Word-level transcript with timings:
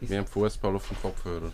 Wir 0.00 0.18
haben 0.18 0.26
Fußball 0.26 0.74
auf 0.76 0.88
dem 0.88 1.00
Kopfhörer. 1.00 1.50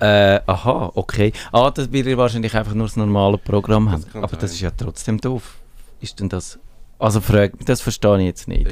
Äh, 0.00 0.40
aha, 0.46 0.90
okay. 0.94 1.32
Ah, 1.52 1.70
das 1.70 1.90
wird 1.90 2.06
ihr 2.06 2.18
wahrscheinlich 2.18 2.54
einfach 2.54 2.74
nur 2.74 2.86
das 2.86 2.96
normale 2.96 3.38
Programm 3.38 3.90
haben. 3.90 4.04
kann 4.10 4.22
Aber 4.22 4.32
sein. 4.32 4.40
das 4.40 4.52
ist 4.52 4.60
ja 4.60 4.70
trotzdem 4.70 5.20
doof. 5.20 5.56
Ist 6.00 6.20
denn 6.20 6.28
das... 6.28 6.58
Also 6.98 7.20
frag, 7.20 7.52
das 7.64 7.80
verstehe 7.80 8.18
ich 8.18 8.24
jetzt 8.26 8.48
nicht. 8.48 8.66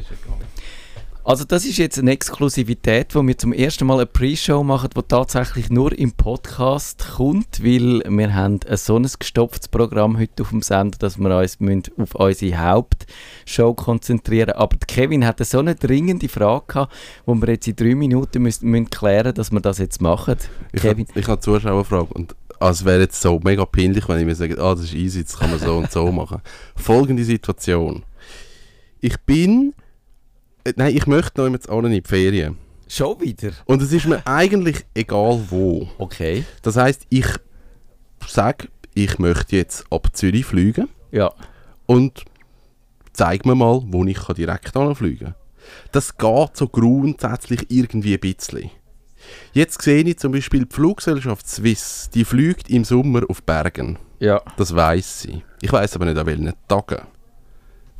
Also 1.24 1.45
das 1.45 1.64
ist 1.64 1.79
jetzt 1.79 2.00
eine 2.00 2.11
Exklusivität, 2.11 3.14
wo 3.14 3.24
wir 3.24 3.38
zum 3.38 3.53
ersten 3.53 3.87
Mal 3.87 3.98
eine 3.98 4.06
Pre-Show 4.06 4.64
machen, 4.64 4.90
die 4.96 5.02
tatsächlich 5.07 5.70
nur 5.70 5.96
im 5.96 6.11
Podcast 6.11 7.12
kommt, 7.16 7.62
weil 7.62 8.02
wir 8.09 8.34
haben 8.34 8.59
ein 8.68 8.77
so 8.77 8.96
ein 8.96 9.06
gestopftes 9.06 9.69
Programm 9.69 10.19
heute 10.19 10.43
auf 10.43 10.48
dem 10.48 10.62
Sender, 10.62 10.98
dass 10.98 11.19
wir 11.19 11.38
uns 11.38 11.61
müssen 11.61 11.84
auf 11.96 12.16
unsere 12.16 12.59
Hauptshow 12.59 13.73
konzentrieren 13.73 14.55
Aber 14.55 14.77
die 14.77 14.87
Kevin 14.87 15.24
hatte 15.24 15.45
so 15.45 15.61
eine 15.61 15.77
dringende 15.77 16.29
Frage 16.29 16.64
gehabt, 16.66 16.93
wo 17.25 17.36
wir 17.36 17.50
jetzt 17.50 17.68
in 17.68 17.77
drei 17.77 17.95
Minuten 17.95 18.43
müssen, 18.43 18.68
müssen 18.68 18.91
klären, 18.91 19.32
dass 19.32 19.52
wir 19.52 19.61
das 19.61 19.79
jetzt 19.79 20.00
machen. 20.00 20.34
Ich 20.73 20.82
Kevin, 20.82 21.07
habe 21.07 21.20
ich 21.20 21.27
hab 21.29 21.34
eine 21.34 21.41
Zuschauerfrage 21.41 22.15
und 22.15 22.34
ah, 22.59 22.70
es 22.70 22.84
wäre 22.84 23.02
jetzt 23.02 23.20
so 23.20 23.38
mega 23.45 23.65
peinlich, 23.65 24.09
wenn 24.09 24.18
ich 24.18 24.27
mir 24.27 24.34
sage, 24.34 24.60
ah, 24.60 24.74
das 24.74 24.87
ist 24.87 24.95
easy, 24.95 25.23
das 25.23 25.38
kann 25.38 25.51
man 25.51 25.60
so 25.60 25.77
und 25.77 25.93
so 25.93 26.10
machen. 26.12 26.43
Folgende 26.74 27.23
Situation. 27.23 28.02
Ich 29.01 29.20
bin... 29.20 29.73
äh, 30.65 30.73
Nein, 30.77 30.97
ich 30.97 31.07
möchte 31.07 31.43
noch 31.43 31.51
jetzt 31.52 31.69
alle 31.69 31.89
in 31.89 31.95
die 31.95 32.09
Ferien. 32.09 32.57
schon 32.89 33.21
wieder? 33.21 33.52
Und 33.65 33.83
es 33.83 33.93
ist 33.93 34.07
mir 34.07 34.23
eigentlich 34.27 34.85
egal 34.95 35.41
wo. 35.48 35.88
Okay, 35.98 36.45
Das 36.62 36.77
heißt, 36.77 37.07
ich 37.09 37.27
sage, 38.27 38.69
ich 38.95 39.19
möchte 39.19 39.57
jetzt 39.57 39.85
ab 39.91 40.09
Zürich 40.12 40.45
fliegen 40.45 40.88
ja. 41.11 41.33
und 41.87 42.25
zeig 43.12 43.47
mir 43.47 43.55
mal, 43.55 43.83
wo 43.87 44.05
ich 44.05 44.19
direkt 44.19 44.77
anfliegen 44.77 45.29
kann. 45.29 45.35
Das 45.93 46.16
geht 46.16 46.57
so 46.57 46.69
grundsätzlich 46.69 47.71
irgendwie 47.71 48.15
ein 48.15 48.21
bisschen. 48.21 48.71
Jetzt 49.52 49.80
sehe 49.83 50.02
ich 50.02 50.19
zum 50.19 50.33
Beispiel 50.33 50.65
die 50.65 50.74
Fluggesellschaft 50.74 51.49
Swiss, 51.49 52.10
die 52.13 52.24
fliegt 52.24 52.69
im 52.69 52.85
Sommer 52.85 53.23
auf 53.29 53.43
Bergen. 53.43 53.99
Ja. 54.19 54.43
Das 54.57 54.74
weiß 54.74 55.23
sie. 55.23 55.43
Ich 55.60 55.73
weiß 55.73 55.95
aber 55.97 56.07
nicht 56.07 56.19
an 56.19 56.26
welchen 56.26 56.52
Tagen. 56.69 57.07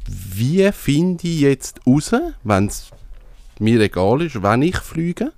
Wie 0.08 0.70
finde 0.72 1.28
ich 1.28 1.41
jetzt 1.41 1.81
raus, 1.86 2.12
wenn 2.42 2.67
es 2.67 2.91
mir 3.58 3.81
egal 3.81 4.22
ist, 4.22 4.42
wenn 4.42 4.62
ich 4.62 4.77
fliege, 4.77 5.33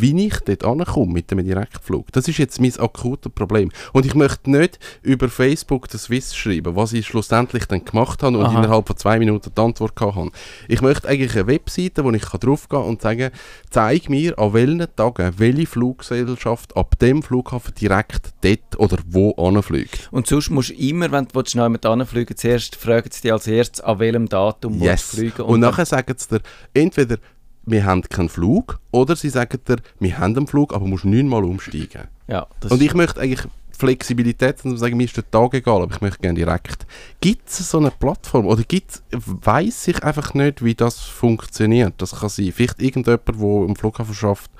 wie 0.00 0.26
ich 0.26 0.38
dort 0.40 0.64
ankomme 0.64 1.12
mit 1.12 1.30
dem 1.30 1.44
Direktflug? 1.44 2.12
Das 2.12 2.28
ist 2.28 2.38
jetzt 2.38 2.60
mein 2.60 2.74
akutes 2.78 3.32
Problem. 3.32 3.70
Und 3.92 4.06
ich 4.06 4.14
möchte 4.14 4.50
nicht 4.50 4.78
über 5.02 5.28
Facebook 5.28 5.88
der 5.88 5.98
Swiss 6.00 6.34
schreiben, 6.34 6.76
was 6.76 6.92
ich 6.92 7.06
schlussendlich 7.06 7.66
dann 7.66 7.84
gemacht 7.84 8.22
habe 8.22 8.38
und 8.38 8.44
Aha. 8.46 8.58
innerhalb 8.58 8.86
von 8.86 8.96
zwei 8.96 9.18
Minuten 9.18 9.50
die 9.56 9.60
Antwort 9.60 10.00
habe. 10.00 10.30
Ich 10.68 10.80
möchte 10.82 11.08
eigentlich 11.08 11.34
eine 11.34 11.46
Webseite, 11.46 12.04
wo 12.04 12.10
ich 12.12 12.22
draufgehen 12.24 12.80
kann 12.82 12.88
und 12.88 13.02
sagen, 13.02 13.30
zeig 13.70 14.08
mir 14.08 14.38
an 14.38 14.52
welchen 14.52 14.86
Tagen 14.96 15.32
welche 15.38 15.66
Fluggesellschaft 15.66 16.76
ab 16.76 16.98
dem 16.98 17.22
Flughafen 17.22 17.74
direkt 17.74 18.30
dort 18.42 18.78
oder 18.78 18.98
wo 19.08 19.32
anfliegt. 19.32 20.08
Und 20.10 20.26
sonst 20.26 20.50
musst 20.50 20.70
du 20.70 20.74
immer, 20.74 21.10
wenn 21.10 21.26
du 21.26 21.38
noch 21.38 21.46
jemand 21.64 21.84
anfliegen 21.86 22.36
zuerst 22.36 22.76
fragen 22.76 23.10
sie 23.12 23.22
dich 23.22 23.32
als 23.32 23.46
erstes, 23.46 23.80
an 23.80 23.98
welchem 23.98 24.28
Datum 24.28 24.80
Yes. 24.80 25.10
du 25.10 25.16
fliegen 25.16 25.42
Und, 25.42 25.60
dann- 25.60 25.70
nachher 25.70 25.86
sagen 25.86 26.14
sie 26.16 26.28
dir, 26.28 26.40
entweder 26.74 27.18
wir 27.70 27.84
haben 27.84 28.02
keinen 28.02 28.28
Flug 28.28 28.80
oder 28.90 29.16
sie 29.16 29.28
sagen 29.28 29.58
dir, 29.66 29.76
wir 30.00 30.18
haben 30.18 30.36
einen 30.36 30.46
Flug, 30.46 30.72
aber 30.72 30.84
du 30.84 30.90
musst 30.90 31.04
neunmal 31.04 31.44
umsteigen. 31.44 32.08
Ja, 32.26 32.46
Und 32.68 32.82
ich 32.82 32.94
möchte 32.94 33.20
eigentlich 33.20 33.46
Flexibilität 33.70 34.64
und 34.64 34.76
sagen, 34.76 34.96
mir 34.96 35.04
ist 35.04 35.16
der 35.16 35.30
Tag 35.30 35.54
egal, 35.54 35.82
aber 35.82 35.94
ich 35.94 36.00
möchte 36.00 36.18
gerne 36.18 36.36
direkt. 36.36 36.86
Gibt 37.20 37.48
es 37.48 37.70
so 37.70 37.78
eine 37.78 37.92
Plattform 37.92 38.46
oder 38.46 38.62
gibt's, 38.64 39.02
weiss 39.12 39.86
ich 39.86 40.02
einfach 40.02 40.34
nicht, 40.34 40.64
wie 40.64 40.74
das 40.74 40.98
funktioniert? 41.00 41.94
Das 41.98 42.18
kann 42.18 42.28
sein. 42.28 42.52
Vielleicht 42.52 42.82
irgendjemand, 42.82 43.28
der 43.28 43.34
am 43.36 43.76
Flughafen 43.76 44.14
schafft, 44.14 44.50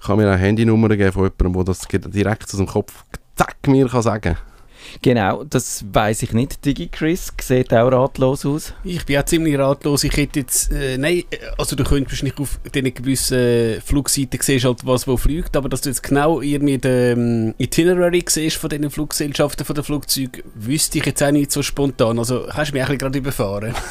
kann 0.00 0.16
mir 0.16 0.30
eine 0.30 0.38
Handynummer 0.38 0.88
geben 0.88 1.12
von 1.12 1.24
jemandem, 1.24 1.52
der 1.52 1.64
das 1.64 1.86
direkt 1.88 2.44
aus 2.44 2.56
dem 2.56 2.66
Kopf 2.66 3.04
zack 3.38 3.56
mir 3.68 3.88
kann 3.88 4.02
sagen 4.02 4.36
Genau, 5.02 5.44
das 5.44 5.84
weiß 5.92 6.22
ich 6.22 6.32
nicht. 6.32 6.64
Digi 6.64 6.88
Chris 6.88 7.32
sieht 7.40 7.72
auch 7.72 7.88
ratlos 7.88 8.44
aus. 8.46 8.74
Ich 8.84 9.04
bin 9.06 9.18
auch 9.18 9.24
ziemlich 9.24 9.58
ratlos. 9.58 10.04
Ich 10.04 10.16
hätte 10.16 10.40
jetzt, 10.40 10.72
äh, 10.72 10.98
nein, 10.98 11.24
also 11.56 11.76
du 11.76 11.84
könntest 11.84 12.12
wahrscheinlich 12.12 12.38
auf 12.38 12.60
diesen 12.74 12.94
gewissen 12.94 13.80
Flugseiten 13.82 14.40
siehst 14.40 14.64
halt 14.64 14.86
was, 14.86 15.06
wo 15.06 15.16
fliegt, 15.16 15.56
aber 15.56 15.68
dass 15.68 15.82
du 15.82 15.90
jetzt 15.90 16.02
genau 16.02 16.40
irgendwie 16.40 16.78
den 16.78 17.18
ähm, 17.18 17.54
Itinerary 17.58 18.24
siehst 18.28 18.56
von 18.56 18.70
diesen 18.70 18.90
Fluggesellschaften, 18.90 19.64
von 19.64 19.74
den 19.74 19.84
Flugzeugen, 19.84 20.42
wüsste 20.54 20.98
ich 20.98 21.06
jetzt 21.06 21.22
auch 21.22 21.30
nicht 21.30 21.52
so 21.52 21.62
spontan. 21.62 22.18
Also 22.18 22.48
hast 22.50 22.70
du 22.70 22.74
mich 22.74 22.84
eigentlich 22.84 22.98
gerade 22.98 23.18
überfahren. 23.18 23.74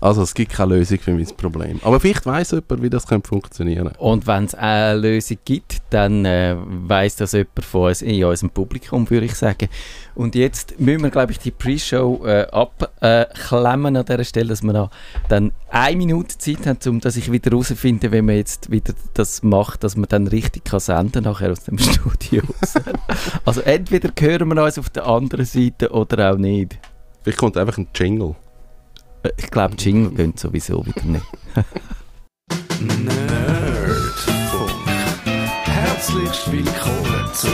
Also 0.00 0.22
es 0.22 0.34
gibt 0.34 0.52
keine 0.52 0.76
Lösung 0.76 0.98
für 0.98 1.12
mein 1.12 1.26
Problem. 1.36 1.80
Aber 1.82 2.00
vielleicht 2.00 2.26
weiss 2.26 2.50
jemand, 2.52 2.82
wie 2.82 2.90
das 2.90 3.06
könnte 3.06 3.28
funktionieren 3.28 3.92
Und 3.98 4.26
wenn 4.26 4.44
es 4.44 4.54
eine 4.54 4.98
Lösung 4.98 5.38
gibt, 5.44 5.78
dann 5.90 6.24
äh, 6.24 6.56
weiß 6.58 7.16
das 7.16 7.32
jemand 7.32 7.64
von 7.64 7.88
uns 7.88 8.02
in 8.02 8.22
unserem 8.24 8.50
Publikum, 8.50 9.08
würde 9.10 9.26
ich 9.26 9.34
sagen. 9.34 9.68
Und 10.14 10.34
jetzt 10.34 10.78
müssen 10.80 11.02
wir, 11.02 11.10
glaube 11.10 11.32
ich, 11.32 11.38
die 11.38 11.50
Pre-Show 11.50 12.24
äh, 12.26 12.46
abklemmen 12.50 13.96
an 13.96 14.04
dieser 14.04 14.24
Stelle, 14.24 14.48
dass 14.48 14.62
wir 14.62 14.72
noch 14.72 14.90
dann 15.28 15.52
eine 15.70 15.96
Minute 15.96 16.38
Zeit 16.38 16.66
haben, 16.66 16.78
um 16.86 17.00
dass 17.00 17.16
ich 17.16 17.30
wieder 17.30 17.50
herausfinde, 17.50 18.10
wenn 18.10 18.26
man 18.26 18.36
jetzt 18.36 18.70
wieder 18.70 18.94
das 19.14 19.42
macht, 19.42 19.84
dass 19.84 19.96
man 19.96 20.08
dann 20.08 20.26
richtig 20.26 20.64
kann 20.64 20.80
senden 20.80 21.24
nachher 21.24 21.50
aus 21.50 21.64
dem 21.64 21.78
Studio 21.78 22.42
also 23.44 23.60
entweder 23.62 24.10
hören 24.18 24.48
wir 24.48 24.62
uns 24.62 24.78
auf 24.78 24.90
der 24.90 25.06
anderen 25.06 25.44
Seite 25.44 25.90
oder 25.90 26.32
auch 26.32 26.36
nicht. 26.36 26.78
Vielleicht 27.22 27.38
kommt 27.38 27.56
einfach 27.56 27.78
ein 27.78 27.88
Jingle. 27.94 28.34
Ich 29.36 29.50
glaube, 29.50 29.74
Jingle 29.76 30.12
gehen 30.12 30.32
sowieso 30.36 30.86
wieder 30.86 31.02
nicht. 31.04 31.26
Nerdfunk. 32.80 34.70
Herzlich 35.64 36.52
willkommen 36.52 37.28
zum 37.34 37.50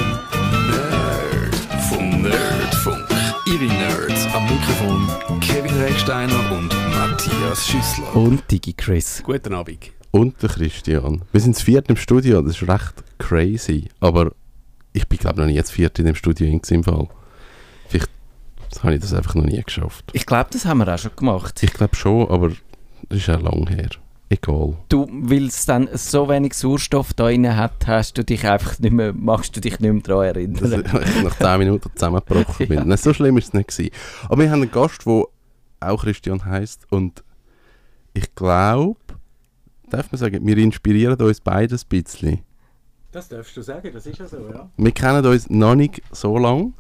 Nerd 0.69 1.55
vom 1.89 2.23
Nerdfunk. 2.23 3.07
Ihre 3.47 3.65
Nerds 3.65 4.27
am 4.35 4.45
Mikrofon 4.45 5.09
Kevin 5.41 5.75
Recksteiner 5.81 6.53
und 6.53 6.69
Matthias 6.91 7.67
Schüssler. 7.67 8.15
Und 8.15 8.43
Digi 8.51 8.75
Chris. 8.75 9.23
Guten 9.25 9.55
Abend. 9.55 9.91
Und 10.11 10.43
der 10.43 10.51
Christian. 10.51 11.23
Wir 11.33 11.41
sind 11.41 11.57
das 11.57 11.63
vierte 11.63 11.93
im 11.93 11.97
Studio, 11.97 12.43
das 12.43 12.61
ist 12.61 12.69
recht 12.69 13.03
crazy. 13.19 13.89
Aber 14.01 14.33
ich 14.93 15.09
bin 15.09 15.19
glaube 15.19 15.41
noch 15.41 15.47
nie 15.47 15.57
das 15.57 15.71
vierte 15.71 16.03
in 16.03 16.07
dem 16.07 16.15
Studio 16.15 16.47
in 16.47 16.61
im 16.69 16.85
Fall. 16.85 17.09
Vielleicht 17.89 18.11
habe 18.83 18.95
ich 18.95 19.01
das 19.01 19.15
einfach 19.15 19.35
noch 19.35 19.45
nie 19.45 19.63
geschafft. 19.63 20.05
Ich 20.13 20.27
glaube, 20.27 20.49
das 20.53 20.65
haben 20.65 20.79
wir 20.79 20.93
auch 20.93 20.99
schon 20.99 21.15
gemacht. 21.17 21.63
Ich 21.63 21.73
glaube 21.73 21.95
schon, 21.95 22.29
aber 22.29 22.49
das 23.09 23.19
ist 23.19 23.27
ja 23.27 23.37
lang 23.37 23.67
her. 23.69 23.89
Egal. 24.31 24.77
Du, 24.89 25.07
weil 25.11 25.47
es 25.47 25.67
dann 25.67 25.89
so 25.93 26.29
wenig 26.29 26.55
Sauerstoff 26.55 27.13
da 27.13 27.25
drin 27.27 27.57
hat, 27.57 27.87
hast 27.87 28.17
du 28.19 28.25
dich 28.25 28.47
einfach 28.49 28.79
nicht 28.79 28.93
mehr, 28.93 29.13
magst 29.13 29.55
du 29.55 29.61
dich 29.61 29.79
nicht 29.79 29.93
mehr 29.93 30.03
daran 30.03 30.55
Dass 30.55 30.73
erinnern. 30.73 31.05
ich 31.05 31.23
nach 31.23 31.37
10 31.39 31.59
Minuten 31.59 31.91
zusammengebrochen 31.95 32.69
bin. 32.69 32.89
Nein, 32.89 32.97
so 32.99 33.13
schlimm 33.13 33.37
ist 33.37 33.49
es 33.49 33.53
nicht 33.53 33.69
gewesen. 33.69 33.91
Aber 34.25 34.43
wir 34.43 34.51
haben 34.51 34.63
einen 34.63 34.71
Gast, 34.73 35.07
der 35.07 35.25
auch 35.81 36.03
Christian 36.03 36.45
heißt 36.45 36.91
und 36.91 37.23
ich 38.15 38.35
glaube, 38.35 38.97
darf 39.91 40.11
man 40.11 40.19
sagen, 40.19 40.45
wir 40.47 40.57
inspirieren 40.57 41.21
uns 41.21 41.41
beides 41.41 41.85
ein 41.85 41.89
bisschen. 42.03 42.41
Das 43.13 43.29
darfst 43.29 43.57
du 43.57 43.63
sagen, 43.63 43.91
das 43.93 44.07
ist 44.07 44.19
ja 44.19 44.27
so, 44.27 44.39
ja. 44.53 44.69
Wir 44.77 44.93
kennen 44.93 45.25
uns 45.25 45.49
noch 45.51 45.75
nicht 45.75 46.03
so 46.11 46.37
lange, 46.39 46.73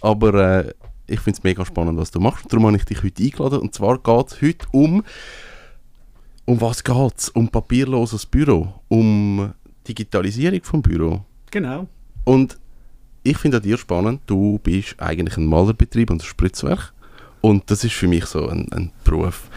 aber 0.00 0.34
äh, 0.66 0.74
ich 1.10 1.20
finde 1.20 1.38
es 1.38 1.44
mega 1.44 1.64
spannend, 1.64 1.98
was 1.98 2.10
du 2.10 2.20
machst. 2.20 2.46
Darum 2.48 2.66
habe 2.66 2.76
ich 2.76 2.84
dich 2.84 3.02
heute 3.02 3.22
eingeladen. 3.22 3.60
Und 3.60 3.74
zwar 3.74 3.98
geht 3.98 4.26
es 4.28 4.42
heute 4.42 4.66
um. 4.70 5.02
Um 6.44 6.60
was 6.60 6.84
geht 6.84 7.18
es? 7.18 7.28
Um 7.28 7.48
papierloses 7.48 8.26
Büro. 8.26 8.80
Um 8.88 9.52
Digitalisierung 9.86 10.62
vom 10.62 10.82
Büro. 10.82 11.24
Genau. 11.50 11.88
Und 12.24 12.58
ich 13.22 13.36
finde 13.38 13.58
an 13.58 13.62
dir 13.62 13.76
spannend, 13.76 14.22
du 14.26 14.58
bist 14.62 14.94
eigentlich 14.98 15.36
ein 15.36 15.46
Malerbetrieb 15.46 16.10
und 16.10 16.22
ein 16.22 16.26
Spritzwerk. 16.26 16.94
Und 17.40 17.70
das 17.70 17.84
ist 17.84 17.94
für 17.94 18.08
mich 18.08 18.26
so 18.26 18.48
ein, 18.48 18.70
ein 18.72 18.92
Beruf. 19.04 19.48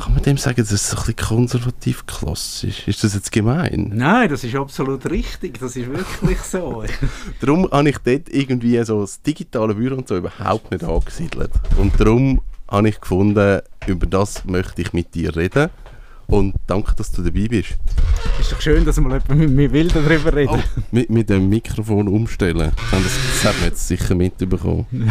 Kann 0.00 0.14
man 0.14 0.22
dem 0.22 0.36
sagen, 0.36 0.56
das 0.58 0.70
ist 0.70 0.90
ein 0.92 0.96
bisschen 0.96 1.16
konservativ 1.16 2.06
klassisch? 2.06 2.86
Ist 2.86 3.02
das 3.02 3.14
jetzt 3.14 3.32
gemein? 3.32 3.90
Nein, 3.94 4.28
das 4.28 4.44
ist 4.44 4.54
absolut 4.54 5.04
richtig. 5.10 5.58
Das 5.58 5.74
ist 5.74 5.88
wirklich 5.88 6.38
so. 6.40 6.84
Darum 7.40 7.68
habe 7.70 7.88
ich 7.88 7.98
dort 7.98 8.28
irgendwie 8.28 8.82
so 8.84 9.00
das 9.00 9.20
digitale 9.22 9.74
Büro 9.74 9.96
und 9.96 10.06
so 10.06 10.16
überhaupt 10.16 10.70
nicht 10.70 10.84
angesiedelt. 10.84 11.50
Und 11.76 11.98
darum 11.98 12.40
habe 12.70 12.88
ich 12.88 13.00
gefunden, 13.00 13.60
über 13.86 14.06
das 14.06 14.44
möchte 14.44 14.82
ich 14.82 14.92
mit 14.92 15.14
dir 15.14 15.34
reden. 15.34 15.70
Und 16.30 16.54
danke, 16.66 16.94
dass 16.94 17.10
du 17.10 17.22
dabei 17.22 17.48
bist. 17.48 17.78
ist 18.38 18.52
doch 18.52 18.60
schön, 18.60 18.84
dass 18.84 19.00
mal 19.00 19.18
jemand 19.18 19.40
mit 19.40 19.50
mir 19.50 19.72
will 19.72 19.88
darüber 19.88 20.34
reden. 20.34 20.62
Mit, 20.90 21.08
mit 21.08 21.30
dem 21.30 21.48
Mikrofon 21.48 22.06
umstellen. 22.06 22.70
Das, 22.90 23.02
das 23.02 23.44
hat 23.44 23.58
man 23.60 23.70
jetzt 23.70 23.88
sicher 23.88 24.14
mitbekommen. 24.14 24.86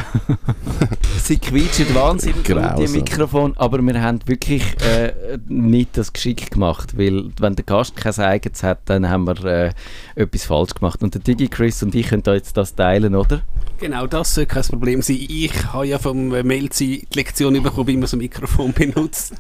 Sie 1.23 1.39
quietschen 1.39 1.95
wahnsinnig 1.95 2.35
gut, 2.35 2.45
die 2.45 2.53
Grausam. 2.53 2.91
Mikrofon, 2.91 3.57
aber 3.57 3.81
wir 3.81 3.99
haben 3.99 4.19
wirklich 4.27 4.61
äh, 4.83 5.39
nicht 5.47 5.97
das 5.97 6.13
geschickt 6.13 6.51
gemacht, 6.51 6.95
weil 6.99 7.31
wenn 7.39 7.55
der 7.55 7.65
Gast 7.65 7.95
kein 7.95 8.13
eigenes 8.19 8.61
hat, 8.61 8.81
dann 8.85 9.09
haben 9.09 9.25
wir 9.25 9.43
äh, 9.43 9.73
etwas 10.13 10.45
falsch 10.45 10.75
gemacht. 10.75 11.01
Und 11.01 11.15
der 11.15 11.21
Digi 11.21 11.47
Chris 11.47 11.81
und 11.81 11.95
ich 11.95 12.09
können 12.09 12.21
da 12.21 12.35
jetzt 12.35 12.55
das 12.57 12.75
teilen, 12.75 13.15
oder? 13.15 13.41
Genau, 13.79 14.05
das 14.05 14.35
soll 14.35 14.45
kein 14.45 14.63
Problem 14.65 15.01
sein. 15.01 15.17
Ich 15.17 15.73
habe 15.73 15.87
ja 15.87 15.97
vom 15.97 16.27
Melzi 16.27 17.07
die 17.11 17.17
Lektion 17.17 17.59
bekommen, 17.63 17.87
wie 17.87 17.97
man 17.97 18.05
so 18.05 18.17
ein 18.17 18.19
Mikrofon 18.19 18.71
benutzt. 18.75 19.33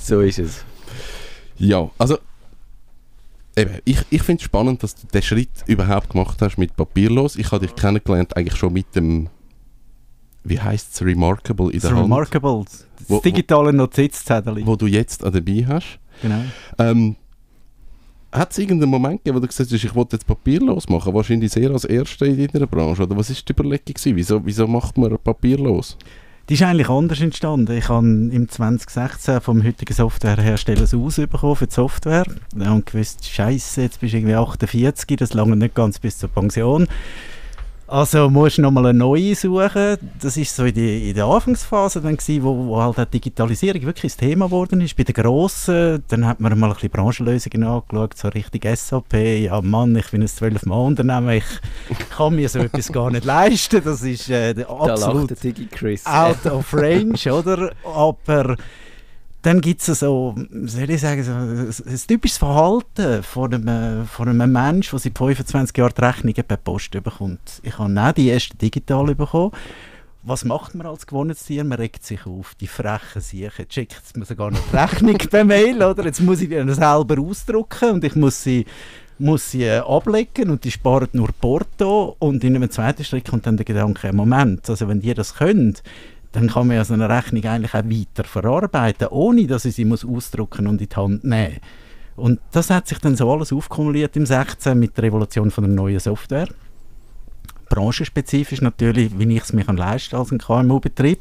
So 0.00 0.20
ist 0.20 0.40
es. 0.40 0.64
Ja, 1.58 1.90
also 1.98 2.18
eben, 3.56 3.78
ich, 3.84 3.98
ich 4.10 4.22
finde 4.22 4.40
es 4.40 4.44
spannend, 4.44 4.82
dass 4.82 4.94
du 4.94 5.06
den 5.06 5.22
Schritt 5.22 5.48
überhaupt 5.66 6.10
gemacht 6.10 6.40
hast 6.42 6.58
mit 6.58 6.76
Papierlos. 6.76 7.36
Ich 7.36 7.50
habe 7.52 7.66
dich 7.66 7.74
kennengelernt 7.74 8.36
eigentlich 8.36 8.56
schon 8.56 8.72
mit 8.72 8.94
dem, 8.94 9.28
wie 10.44 10.60
heißt 10.60 10.94
es, 10.94 11.02
Remarkable 11.02 11.66
in 11.72 11.80
Das 11.80 11.82
der 11.88 11.90
Hand, 11.92 12.04
Remarkable, 12.04 12.64
das 12.66 12.84
Wo- 13.08 13.20
digitale 13.20 13.72
Notizzettel. 13.72 14.66
wo 14.66 14.76
du 14.76 14.86
jetzt 14.86 15.24
auch 15.24 15.30
dabei 15.32 15.64
hast. 15.66 15.98
Genau. 16.22 16.42
Ähm, 16.78 17.16
hat 18.32 18.50
es 18.52 18.58
irgendeinen 18.58 18.90
Moment 18.90 19.22
gegeben, 19.24 19.36
wo 19.36 19.40
du 19.40 19.46
gesagt 19.46 19.70
hast, 19.70 19.82
ich 19.84 19.94
wollte 19.94 20.16
jetzt 20.16 20.26
papierlos 20.26 20.88
machen? 20.88 21.14
Wahrscheinlich 21.14 21.50
sehr 21.52 21.70
als 21.70 21.84
Erster 21.84 22.26
in 22.26 22.46
deiner 22.48 22.66
Branche. 22.66 23.02
Oder 23.04 23.16
was 23.16 23.30
war 23.30 23.36
die 23.36 23.52
Überlegung? 23.52 23.94
Gewesen? 23.94 24.16
Wieso, 24.16 24.44
wieso 24.44 24.66
macht 24.66 24.98
man 24.98 25.16
papierlos? 25.18 25.96
Die 26.48 26.54
ist 26.54 26.62
eigentlich 26.62 26.88
anders 26.88 27.20
entstanden. 27.20 27.76
Ich 27.76 27.88
habe 27.88 28.06
im 28.06 28.48
2016 28.48 29.40
vom 29.40 29.64
heutigen 29.64 29.92
Softwarehersteller 29.92 30.82
das 30.82 30.94
Aus 30.94 31.16
bekommen 31.16 31.56
für 31.56 31.66
die 31.66 31.74
Software. 31.74 32.24
Und 32.54 32.86
gewusst, 32.86 33.28
Scheiße, 33.28 33.82
jetzt 33.82 34.00
bist 34.00 34.12
du 34.12 34.18
irgendwie 34.18 34.36
48, 34.36 35.16
das 35.16 35.34
lange 35.34 35.56
nicht 35.56 35.74
ganz 35.74 35.98
bis 35.98 36.18
zur 36.18 36.28
Pension. 36.28 36.86
Also 37.88 38.28
musst 38.28 38.58
du 38.58 38.62
nochmal 38.62 38.86
eine 38.86 38.98
neue 38.98 39.36
suchen. 39.36 39.96
Das 40.20 40.36
ist 40.36 40.56
so 40.56 40.64
in, 40.64 40.74
die, 40.74 41.10
in 41.10 41.14
der 41.14 41.26
Anfangsphase 41.26 42.00
dann 42.00 42.16
gewesen, 42.16 42.42
wo, 42.42 42.66
wo 42.66 42.82
halt 42.82 42.98
auch 42.98 43.04
Digitalisierung 43.04 43.82
wirklich 43.82 44.12
das 44.12 44.16
Thema 44.16 44.46
geworden 44.46 44.80
ist. 44.80 44.96
Bei 44.96 45.04
den 45.04 45.14
Grossen, 45.14 46.02
dann 46.08 46.26
hat 46.26 46.40
man 46.40 46.58
mal 46.58 46.68
ein 46.68 46.74
bisschen 46.74 46.90
Branchenlösungen 46.90 47.62
angeschaut, 47.62 48.16
so 48.16 48.28
richtig 48.28 48.66
SAP. 48.76 49.14
Ja 49.14 49.60
Mann, 49.62 49.94
ich 49.94 50.10
bin 50.10 50.20
ein 50.20 50.26
12-Mann-Unternehmen, 50.26 51.30
ich 51.30 52.08
kann 52.10 52.34
mir 52.34 52.48
so 52.48 52.58
etwas 52.58 52.90
gar 52.90 53.12
nicht 53.12 53.24
leisten. 53.24 53.80
Das 53.84 54.02
ist 54.02 54.30
äh, 54.30 54.54
absolut 54.68 55.30
out 56.06 56.46
of 56.46 56.74
range, 56.74 57.32
oder? 57.32 57.70
Aber 57.84 58.56
dann 59.46 59.60
gibt 59.60 59.86
es 59.86 60.00
so, 60.00 60.34
soll 60.64 60.90
ich 60.90 61.00
sagen, 61.00 61.22
so 61.22 61.30
ein, 61.32 62.00
typisches 62.08 62.36
Verhalten 62.36 63.22
von 63.22 63.54
einem, 63.54 64.04
von 64.04 64.28
einem 64.28 64.50
Menschen, 64.50 64.90
der 64.90 64.98
seit 64.98 65.16
25 65.16 65.76
Jahren 65.76 65.92
die 65.96 66.00
Rechnungen 66.00 66.44
per 66.44 66.56
Post 66.56 66.90
bekommt. 66.90 67.60
Ich 67.62 67.78
habe 67.78 68.00
auch 68.00 68.12
die 68.12 68.26
erste 68.26 68.56
digital 68.56 69.14
bekommen. 69.14 69.52
Was 70.24 70.44
macht 70.44 70.74
man 70.74 70.88
als 70.88 71.06
gewohntes 71.06 71.44
Tier? 71.44 71.62
Man 71.62 71.78
regt 71.78 72.04
sich 72.04 72.26
auf, 72.26 72.56
die 72.56 72.66
frechen 72.66 73.20
Siechen. 73.20 73.52
Jetzt 73.58 73.74
schickt 73.74 74.16
mir 74.16 74.24
sogar 74.24 74.50
noch 74.50 74.58
die 74.72 74.76
Rechnung 74.76 75.16
per 75.16 75.44
Mail, 75.44 75.80
oder? 75.80 76.04
Jetzt 76.04 76.22
muss 76.22 76.40
ich 76.40 76.50
dann 76.50 76.74
selber 76.74 77.20
ausdrucken 77.20 77.90
und 77.92 78.04
ich 78.04 78.16
muss 78.16 78.42
sie 78.42 78.66
muss 79.18 79.50
sie 79.50 79.62
äh, 79.62 79.78
ablegen 79.78 80.50
und 80.50 80.64
die 80.64 80.70
sparen 80.70 81.08
nur 81.12 81.28
Porto 81.40 82.16
und 82.18 82.44
in 82.44 82.56
einem 82.56 82.70
zweiten 82.70 83.04
Schritt 83.04 83.30
kommt 83.30 83.46
dann 83.46 83.56
der 83.56 83.64
Gedanke, 83.64 84.12
Moment, 84.12 84.68
also 84.68 84.88
wenn 84.88 85.00
die 85.00 85.14
das 85.14 85.34
können, 85.34 85.74
dann 86.36 86.48
kann 86.48 86.66
man 86.66 86.76
ja 86.76 86.84
so 86.84 86.92
eine 86.92 87.08
Rechnung 87.08 87.42
eigentlich 87.44 87.72
auch 87.72 87.84
weiter 87.84 88.24
verarbeiten, 88.24 89.08
ohne 89.08 89.46
dass 89.46 89.64
ich 89.64 89.74
sie 89.74 89.86
muss 89.86 90.04
ausdrucken 90.04 90.66
und 90.66 90.82
in 90.82 90.88
die 90.88 90.94
Hand 90.94 91.24
nehmen 91.24 91.60
Und 92.14 92.40
das 92.52 92.68
hat 92.68 92.86
sich 92.88 92.98
dann 92.98 93.16
so 93.16 93.32
alles 93.32 93.54
aufkumuliert 93.54 94.14
im 94.18 94.26
16 94.26 94.78
mit 94.78 94.98
der 94.98 95.04
Revolution 95.04 95.50
von 95.50 95.64
der 95.64 95.72
neuen 95.72 95.98
Software. 95.98 96.48
Branchenspezifisch 97.70 98.60
natürlich, 98.60 99.18
wie 99.18 99.34
ich 99.34 99.44
es 99.44 99.54
mir 99.54 99.64
kann 99.64 99.78
leisten 99.78 100.14
als 100.14 100.30
ein 100.30 100.36
KMU-Betrieb. 100.36 101.20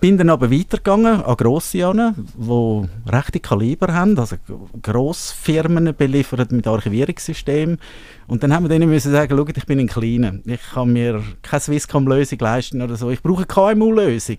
Bin 0.00 0.18
dann 0.18 0.30
aber 0.30 0.50
weitergegangen 0.50 1.22
an 1.22 1.36
grosse 1.36 1.86
an, 1.86 2.14
die 2.36 2.88
rechte 3.10 3.40
Kaliber 3.40 3.92
haben, 3.92 4.18
also 4.18 4.36
Grossfirmen 4.82 5.94
beliefert 5.96 6.52
mit 6.52 6.66
Archivierungssystemen. 6.66 7.78
Und 8.26 8.42
dann 8.42 8.52
haben 8.52 8.64
wir 8.64 8.68
denen 8.68 8.88
müssen 8.88 9.12
sagen, 9.12 9.36
schaut, 9.36 9.56
ich 9.56 9.66
bin 9.66 9.80
ein 9.80 9.88
Kleiner, 9.88 10.34
ich 10.44 10.60
kann 10.72 10.92
mir 10.92 11.22
keine 11.42 11.60
Swisscom-Lösung 11.60 12.38
leisten 12.38 12.82
oder 12.82 12.96
so, 12.96 13.10
ich 13.10 13.22
brauche 13.22 13.44
eine 13.44 13.74
KMU-Lösung. 13.74 14.38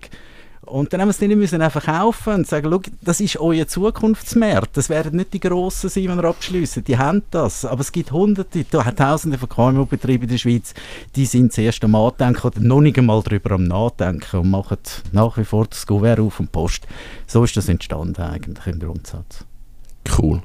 Und 0.66 0.92
dann 0.92 1.00
haben 1.00 1.08
wir 1.08 1.14
denen 1.14 1.38
müssen 1.38 1.62
einfach 1.62 1.84
kaufen 1.84 2.34
und 2.34 2.46
sagen, 2.46 2.68
schau, 2.70 2.80
das 3.00 3.20
ist 3.20 3.38
euer 3.38 3.68
Zukunftsmarkt. 3.68 4.76
Das 4.76 4.88
werden 4.88 5.16
nicht 5.16 5.32
die 5.32 5.40
Grossen 5.40 5.88
sein, 5.88 6.02
die 6.02 6.08
wir 6.08 6.24
abschliessen. 6.24 6.82
Die 6.84 6.98
haben 6.98 7.22
das. 7.30 7.64
Aber 7.64 7.80
es 7.80 7.92
gibt 7.92 8.10
hunderte, 8.10 8.66
tausende 8.68 9.38
von 9.38 9.48
KMU-Betrieben 9.48 10.24
in 10.24 10.30
der 10.30 10.38
Schweiz, 10.38 10.74
die 11.14 11.24
sind 11.24 11.52
zuerst 11.52 11.84
am 11.84 11.94
Andenken 11.94 12.46
oder 12.46 12.60
noch 12.60 12.80
nicht 12.80 12.98
einmal 12.98 13.22
darüber 13.22 13.52
am 13.52 13.64
Nachdenken 13.64 14.38
und 14.38 14.50
machen 14.50 14.78
nach 15.12 15.38
wie 15.38 15.44
vor 15.44 15.66
das 15.66 15.86
Gouverne 15.86 16.22
auf 16.22 16.40
und 16.40 16.50
Post. 16.50 16.86
So 17.26 17.44
ist 17.44 17.56
das 17.56 17.68
entstanden 17.68 18.22
eigentlich 18.22 18.66
im 18.66 18.80
Grundsatz. 18.80 19.44
Cool. 20.18 20.42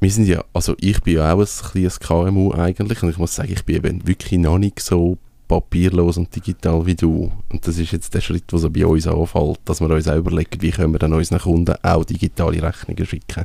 Wir 0.00 0.10
sind 0.10 0.26
ja, 0.26 0.44
also 0.52 0.74
ich 0.80 1.02
bin 1.02 1.14
ja 1.14 1.32
auch 1.32 1.40
ein 1.40 1.70
kleines 1.70 2.00
KMU 2.00 2.52
eigentlich 2.52 3.02
und 3.02 3.10
ich 3.10 3.18
muss 3.18 3.34
sagen, 3.34 3.52
ich 3.52 3.64
bin 3.64 3.76
eben 3.76 4.06
wirklich 4.06 4.38
noch 4.38 4.58
nicht 4.58 4.80
so 4.80 5.18
papierlos 5.48 6.16
und 6.16 6.34
digital 6.34 6.84
wie 6.86 6.94
du. 6.94 7.32
Und 7.50 7.66
das 7.66 7.78
ist 7.78 7.92
jetzt 7.92 8.14
der 8.14 8.20
Schritt, 8.20 8.50
der 8.50 8.58
so 8.58 8.70
bei 8.70 8.86
uns 8.86 9.06
anfällt, 9.06 9.60
dass 9.64 9.80
wir 9.80 9.90
uns 9.90 10.08
auch 10.08 10.16
überlegen, 10.16 10.60
wie 10.60 10.70
können 10.70 10.92
wir 10.92 10.98
dann 10.98 11.12
unseren 11.12 11.38
Kunden 11.38 11.74
auch 11.82 12.04
digitale 12.04 12.62
Rechnungen 12.62 13.06
schicken. 13.06 13.44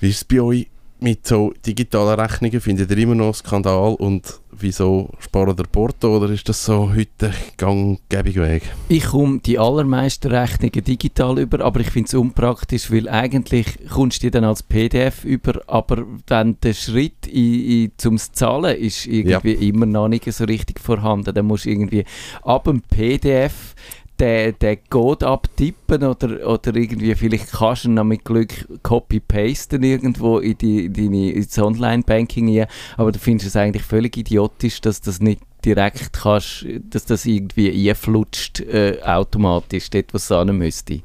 Wie 0.00 0.10
ist 0.10 0.16
es 0.16 0.24
bei 0.24 0.40
euch 0.40 0.66
mit 1.00 1.26
so 1.26 1.52
digitalen 1.66 2.18
Rechnungen? 2.18 2.60
Findet 2.60 2.90
ihr 2.90 2.98
immer 2.98 3.14
noch 3.14 3.34
Skandal 3.34 3.94
und 3.94 4.40
wieso 4.50 5.10
sparen 5.18 5.56
der 5.56 5.64
Porto 5.64 6.16
oder 6.16 6.30
ist 6.30 6.48
das 6.48 6.64
so 6.64 6.92
heute 6.92 7.32
gang 7.56 7.98
Weg? 8.10 8.62
Ich 8.88 9.04
komme 9.04 9.38
die 9.38 9.58
allermeisten 9.58 10.32
Rechnungen 10.32 10.84
digital 10.84 11.38
über, 11.38 11.64
aber 11.64 11.80
ich 11.80 11.90
finde 11.90 12.08
es 12.08 12.14
unpraktisch, 12.14 12.90
weil 12.90 13.08
eigentlich 13.08 13.66
kommst 13.88 14.22
du 14.22 14.26
die 14.26 14.30
dann 14.30 14.44
als 14.44 14.62
PDF 14.62 15.24
über, 15.24 15.60
aber 15.66 16.04
dann 16.26 16.58
der 16.62 16.74
Schritt 16.74 17.26
in, 17.26 17.84
in, 17.84 17.92
zum 17.96 18.18
Zahlen 18.18 18.76
ist 18.76 19.06
irgendwie 19.06 19.68
immer 19.68 19.86
noch 19.86 20.08
nicht 20.08 20.30
so 20.32 20.44
richtig 20.44 20.80
vorhanden. 20.80 21.34
Dann 21.34 21.46
musst 21.46 21.64
du 21.64 21.70
irgendwie 21.70 22.04
ab 22.42 22.64
dem 22.64 22.80
PDF 22.82 23.74
den, 24.20 24.58
den 24.58 24.78
Code 24.90 25.26
abtippen 25.26 26.02
oder, 26.04 26.48
oder 26.48 26.74
irgendwie 26.74 27.14
vielleicht 27.14 27.52
kannst 27.52 27.84
du 27.84 27.88
ihn 27.88 27.94
noch 27.94 28.04
mit 28.04 28.24
Glück 28.24 28.66
copy-pasten 28.82 29.82
irgendwo 29.82 30.38
in, 30.38 30.58
die, 30.58 30.86
in 30.86 30.92
deine, 30.92 31.30
ins 31.30 31.58
Online-Banking 31.58 32.58
rein, 32.58 32.66
aber 32.96 33.12
du 33.12 33.18
findest 33.18 33.48
es 33.48 33.56
eigentlich 33.56 33.82
völlig 33.82 34.16
idiotisch, 34.16 34.80
dass 34.80 35.00
das 35.00 35.20
nicht 35.20 35.40
direkt 35.64 36.12
kannst, 36.12 36.66
dass 36.90 37.04
das 37.04 37.26
irgendwie 37.26 37.90
einflutscht 37.90 38.60
äh, 38.60 39.00
automatisch, 39.02 39.90
dort 39.90 40.14
was 40.14 40.22
es 40.22 40.28
sein 40.28 40.56
müsste. 40.56 41.02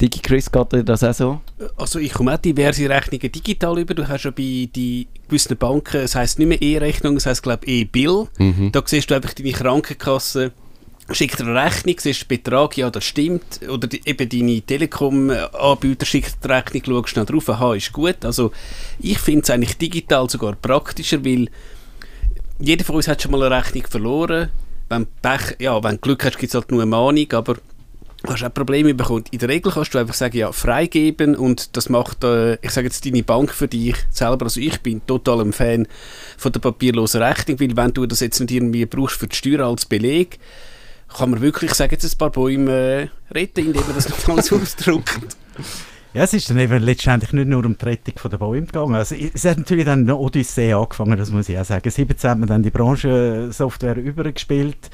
Digi 0.00 0.20
Chris, 0.20 0.50
geht 0.50 0.72
dir 0.72 0.84
das 0.84 1.02
auch 1.02 1.12
so? 1.12 1.40
Also 1.76 1.98
ich 1.98 2.12
komme 2.12 2.32
auch 2.32 2.38
diverse 2.38 2.88
Rechnungen 2.88 3.32
digital 3.32 3.78
über. 3.80 3.94
Du 3.94 4.06
hast 4.06 4.24
ja 4.24 4.30
bei 4.30 4.68
die 4.72 5.08
gewissen 5.26 5.56
Banken, 5.56 5.96
es 5.96 6.14
heisst 6.14 6.38
nicht 6.38 6.48
mehr 6.48 6.62
E-Rechnung, 6.62 7.16
es 7.16 7.26
heisst 7.26 7.42
glaube 7.42 7.66
ich 7.66 7.80
E-Bill. 7.80 8.28
Mhm. 8.38 8.70
Da 8.70 8.82
siehst 8.84 9.10
du 9.10 9.16
einfach 9.16 9.34
deine 9.34 9.50
Krankenkasse, 9.50 10.52
schickt 11.10 11.38
dir 11.38 11.46
eine 11.46 11.64
Rechnung, 11.64 11.96
siehst 11.98 12.22
den 12.22 12.28
Betrag, 12.28 12.76
ja 12.76 12.90
das 12.90 13.04
stimmt. 13.04 13.60
Oder 13.68 13.86
die, 13.86 14.00
eben 14.04 14.28
deine 14.28 14.60
Telekom-Anbieter 14.60 16.06
schickt 16.06 16.44
die 16.44 16.48
Rechnung, 16.48 16.82
schaust 16.84 17.08
schnell 17.10 17.24
drauf, 17.24 17.48
aha, 17.48 17.74
ist 17.74 17.92
gut. 17.92 18.24
Also 18.24 18.52
ich 18.98 19.18
finde 19.18 19.42
es 19.42 19.50
eigentlich 19.50 19.78
digital 19.78 20.28
sogar 20.28 20.54
praktischer, 20.54 21.24
weil 21.24 21.48
jeder 22.58 22.84
von 22.84 22.96
uns 22.96 23.08
hat 23.08 23.22
schon 23.22 23.30
mal 23.32 23.42
eine 23.42 23.56
Rechnung 23.56 23.86
verloren. 23.86 24.50
Wenn, 24.88 25.06
Pech, 25.22 25.56
ja, 25.58 25.82
wenn 25.82 25.96
du 25.96 26.00
Glück 26.00 26.24
hast, 26.24 26.38
gibt 26.38 26.50
es 26.50 26.54
halt 26.54 26.70
nur 26.70 26.80
eine 26.80 26.90
Mahnung, 26.90 27.32
aber 27.32 27.56
hast 28.26 28.42
auch 28.42 28.52
Probleme 28.52 28.94
bekommen. 28.94 29.24
In 29.30 29.38
der 29.38 29.48
Regel 29.48 29.72
kannst 29.72 29.94
du 29.94 29.98
einfach 29.98 30.14
sagen, 30.14 30.36
ja, 30.36 30.50
freigeben 30.50 31.36
und 31.36 31.76
das 31.76 31.88
macht, 31.88 32.24
äh, 32.24 32.54
ich 32.62 32.70
sage 32.70 32.88
jetzt, 32.88 33.04
deine 33.06 33.22
Bank 33.22 33.52
für 33.52 33.68
dich 33.68 33.94
selber. 34.10 34.46
Also 34.46 34.60
ich 34.60 34.80
bin 34.80 35.06
total 35.06 35.40
ein 35.40 35.52
Fan 35.52 35.86
von 36.36 36.52
der 36.52 36.60
papierlosen 36.60 37.22
Rechnung, 37.22 37.60
weil 37.60 37.76
wenn 37.76 37.92
du 37.92 38.06
das 38.06 38.20
jetzt 38.20 38.40
nicht 38.40 38.50
irgendwie 38.50 38.86
brauchst 38.86 39.18
für 39.18 39.28
die 39.28 39.36
Steuer 39.36 39.66
als 39.66 39.86
Beleg, 39.86 40.38
kann 41.08 41.30
man 41.30 41.40
wirklich, 41.40 41.72
ich 41.72 41.78
jetzt, 41.78 42.04
ein 42.04 42.18
paar 42.18 42.30
Bäume 42.30 42.72
äh, 42.72 43.08
retten, 43.34 43.66
indem 43.66 43.82
man 43.86 43.94
das 43.94 44.08
nicht 44.08 44.28
alles 44.28 44.52
ausdruckt. 44.52 45.36
Ja, 46.14 46.22
es 46.24 46.32
ist 46.32 46.48
dann 46.48 46.58
eben 46.58 46.82
letztendlich 46.82 47.32
nicht 47.32 47.48
nur 47.48 47.64
um 47.64 47.76
die 47.76 47.84
Rettung 47.84 48.30
der 48.30 48.38
Bäume 48.38 48.66
gegangen. 48.66 48.94
Also, 48.94 49.14
es 49.14 49.44
hat 49.44 49.58
natürlich 49.58 49.84
dann 49.84 50.00
eine 50.00 50.16
Odyssee 50.16 50.72
angefangen, 50.72 51.18
das 51.18 51.30
muss 51.30 51.48
ich 51.48 51.58
auch 51.58 51.64
sagen. 51.64 51.90
17 51.90 52.30
hat 52.30 52.38
man 52.38 52.48
dann 52.48 52.62
die 52.62 52.70
Branchensoftware 52.70 53.96
übergespielt. 53.96 54.90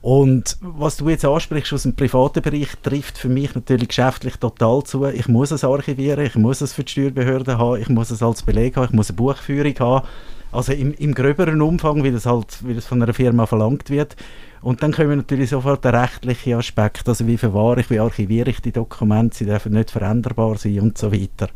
Und 0.00 0.56
was 0.60 0.96
du 0.96 1.08
jetzt 1.08 1.24
ansprichst 1.24 1.72
aus 1.72 1.82
dem 1.82 1.96
privaten 1.96 2.40
Bereich, 2.40 2.68
trifft 2.82 3.18
für 3.18 3.28
mich 3.28 3.54
natürlich 3.54 3.88
geschäftlich 3.88 4.36
total 4.36 4.84
zu. 4.84 5.04
Ich 5.06 5.28
muss 5.28 5.50
es 5.50 5.64
archivieren, 5.64 6.24
ich 6.24 6.36
muss 6.36 6.60
es 6.60 6.72
für 6.72 6.84
die 6.84 6.92
Steuerbehörde 6.92 7.58
haben, 7.58 7.82
ich 7.82 7.88
muss 7.88 8.10
es 8.10 8.22
als 8.22 8.42
Beleg 8.42 8.76
haben, 8.76 8.84
ich 8.84 8.92
muss 8.92 9.10
eine 9.10 9.16
Buchführung 9.16 9.74
haben. 9.80 10.06
Also 10.52 10.72
im, 10.72 10.94
im 10.94 11.14
gröberen 11.14 11.60
Umfang, 11.60 12.04
wie 12.04 12.12
das 12.12 12.26
halt 12.26 12.66
wie 12.66 12.74
das 12.74 12.86
von 12.86 13.02
einer 13.02 13.12
Firma 13.12 13.46
verlangt 13.46 13.90
wird. 13.90 14.16
Und 14.60 14.82
dann 14.82 14.92
kommen 14.92 15.16
natürlich 15.16 15.50
sofort 15.50 15.84
der 15.84 15.92
rechtliche 15.92 16.56
Aspekt, 16.56 17.08
also 17.08 17.26
wie 17.26 17.36
verwahre 17.38 17.80
ich, 17.80 17.90
wie 17.90 18.00
archiviere 18.00 18.50
ich 18.50 18.60
die 18.60 18.72
Dokumente, 18.72 19.36
sie 19.36 19.46
dürfen 19.46 19.72
nicht 19.72 19.90
veränderbar 19.90 20.56
sein 20.58 20.80
und 20.80 20.98
so 20.98 21.12
weiter. 21.12 21.48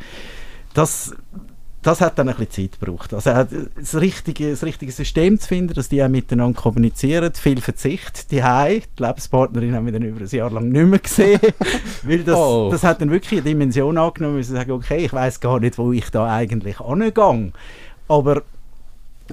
Das, 0.75 1.15
das 1.83 2.01
hat 2.01 2.19
dann 2.19 2.29
ein 2.29 2.37
bisschen 2.37 2.71
Zeit 2.71 2.81
gebraucht. 2.81 3.13
Also 3.13 3.31
das 3.31 4.01
richtige, 4.01 4.51
das 4.51 4.63
richtige 4.63 4.93
System 4.93 5.39
zu 5.41 5.49
finden, 5.49 5.75
dass 5.75 5.89
die 5.89 6.03
auch 6.03 6.09
miteinander 6.09 6.61
kommunizieren, 6.61 7.33
viel 7.35 7.61
Verzicht, 7.61 8.31
die 8.31 8.43
Hause, 8.45 8.83
die 8.99 9.03
Lebenspartnerin 9.03 9.75
haben 9.75 9.87
wir 9.87 9.93
dann 9.93 10.03
über 10.03 10.21
ein 10.21 10.29
Jahr 10.29 10.51
lang 10.51 10.69
nicht 10.69 10.87
mehr 10.87 10.99
gesehen, 11.01 11.41
weil 12.05 12.23
das, 12.23 12.37
Oh. 12.39 12.69
das 12.71 12.85
hat 12.85 13.01
dann 13.01 13.11
wirklich 13.11 13.41
eine 13.41 13.51
Dimension 13.51 13.99
angenommen, 13.99 14.37
müssen 14.37 14.55
sagen, 14.55 14.71
okay, 14.71 15.05
ich 15.07 15.13
weiß 15.13 15.41
gar 15.41 15.59
nicht, 15.61 15.77
wo 15.77 15.93
ich 15.93 16.09
da 16.11 16.33
eigentlich 16.33 16.81
angehe. 16.81 17.53
Aber 18.09 18.43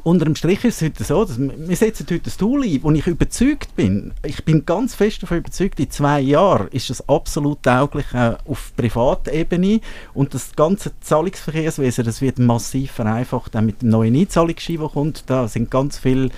Unter 0.04 0.26
dem 0.26 0.36
Strich 0.36 0.64
ist 0.64 0.82
es 0.82 0.88
heute 0.88 1.04
so, 1.04 1.26
dass 1.26 1.40
wir 1.40 1.76
setzen 1.76 2.06
heute 2.10 2.30
ein 2.30 2.38
Tool 2.38 2.64
ein, 2.64 2.84
wo 2.84 2.92
ich 2.92 3.08
überzeugt 3.08 3.76
bin, 3.76 4.14
ich 4.24 4.46
bin 4.46 4.66
ganz 4.66 4.96
fest 4.96 5.24
davon 5.24 5.40
überzeugt, 5.40 5.80
in 5.80 5.90
zwei 5.90 6.22
Jahren 6.22 6.68
ist 6.70 6.90
es 6.90 7.08
absolut 7.10 7.64
tauglich 7.64 8.06
äh, 8.14 8.36
auf 8.48 8.72
Privatebene. 8.78 9.82
Und 10.14 10.34
das 10.34 10.56
ganze 10.56 10.92
Zahlungsverkehrswesen, 11.02 12.06
das 12.06 12.22
wird 12.22 12.40
massiv 12.40 12.92
vereinfacht, 12.92 13.56
auch 13.56 13.62
mit 13.62 13.82
dem 13.82 13.90
neuen 13.90 14.16
Einzahlungsschein, 14.16 14.78
der 14.78 14.90
kommt, 14.90 15.24
da 15.28 15.48
sind 15.48 15.72
ganz 15.72 15.98
viele 15.98 16.30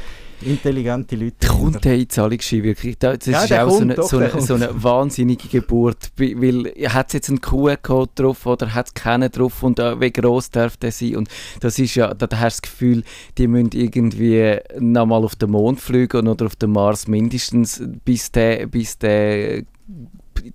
intelligente 0.43 1.15
Leute 1.15 1.47
Kommt 1.47 1.83
der 1.85 1.93
Einzahlungsschein 1.93 2.63
wirklich? 2.63 2.97
Da- 2.97 3.15
Das 3.17 3.25
Ja, 3.27 3.43
ist 3.43 3.53
auch 3.53 3.69
so 3.69 3.77
kommt, 3.77 3.81
eine, 3.81 3.93
doch, 3.95 4.09
so, 4.09 4.17
eine, 4.17 4.41
so 4.41 4.53
eine 4.55 4.83
wahnsinnige 4.83 5.47
Geburt. 5.47 6.11
Weil 6.17 6.71
hat 6.89 7.07
es 7.07 7.13
jetzt 7.13 7.29
einen 7.29 7.41
QR-Code 7.41 8.11
drauf 8.15 8.45
oder 8.45 8.73
hat 8.73 8.87
es 8.87 8.93
keinen 8.93 9.31
drauf 9.31 9.61
und 9.63 9.79
äh, 9.79 9.99
wie 9.99 10.11
gross 10.11 10.49
darf 10.49 10.77
der 10.77 10.91
sein? 10.91 11.15
Und 11.17 11.29
das 11.59 11.77
ist 11.79 11.95
ja, 11.95 12.13
da, 12.13 12.27
da 12.27 12.39
hast 12.39 12.57
du 12.57 12.61
das 12.61 12.71
Gefühl, 12.71 13.03
die 13.37 13.47
müssen 13.47 13.69
irgendwie 13.73 14.57
nochmal 14.79 15.23
auf 15.23 15.35
den 15.35 15.51
Mond 15.51 15.79
fliegen 15.79 16.27
oder 16.27 16.45
auf 16.45 16.55
den 16.55 16.71
Mars 16.71 17.07
mindestens, 17.07 17.81
bis 18.05 18.31
der, 18.31 18.67
bis 18.67 18.97
der 18.97 19.63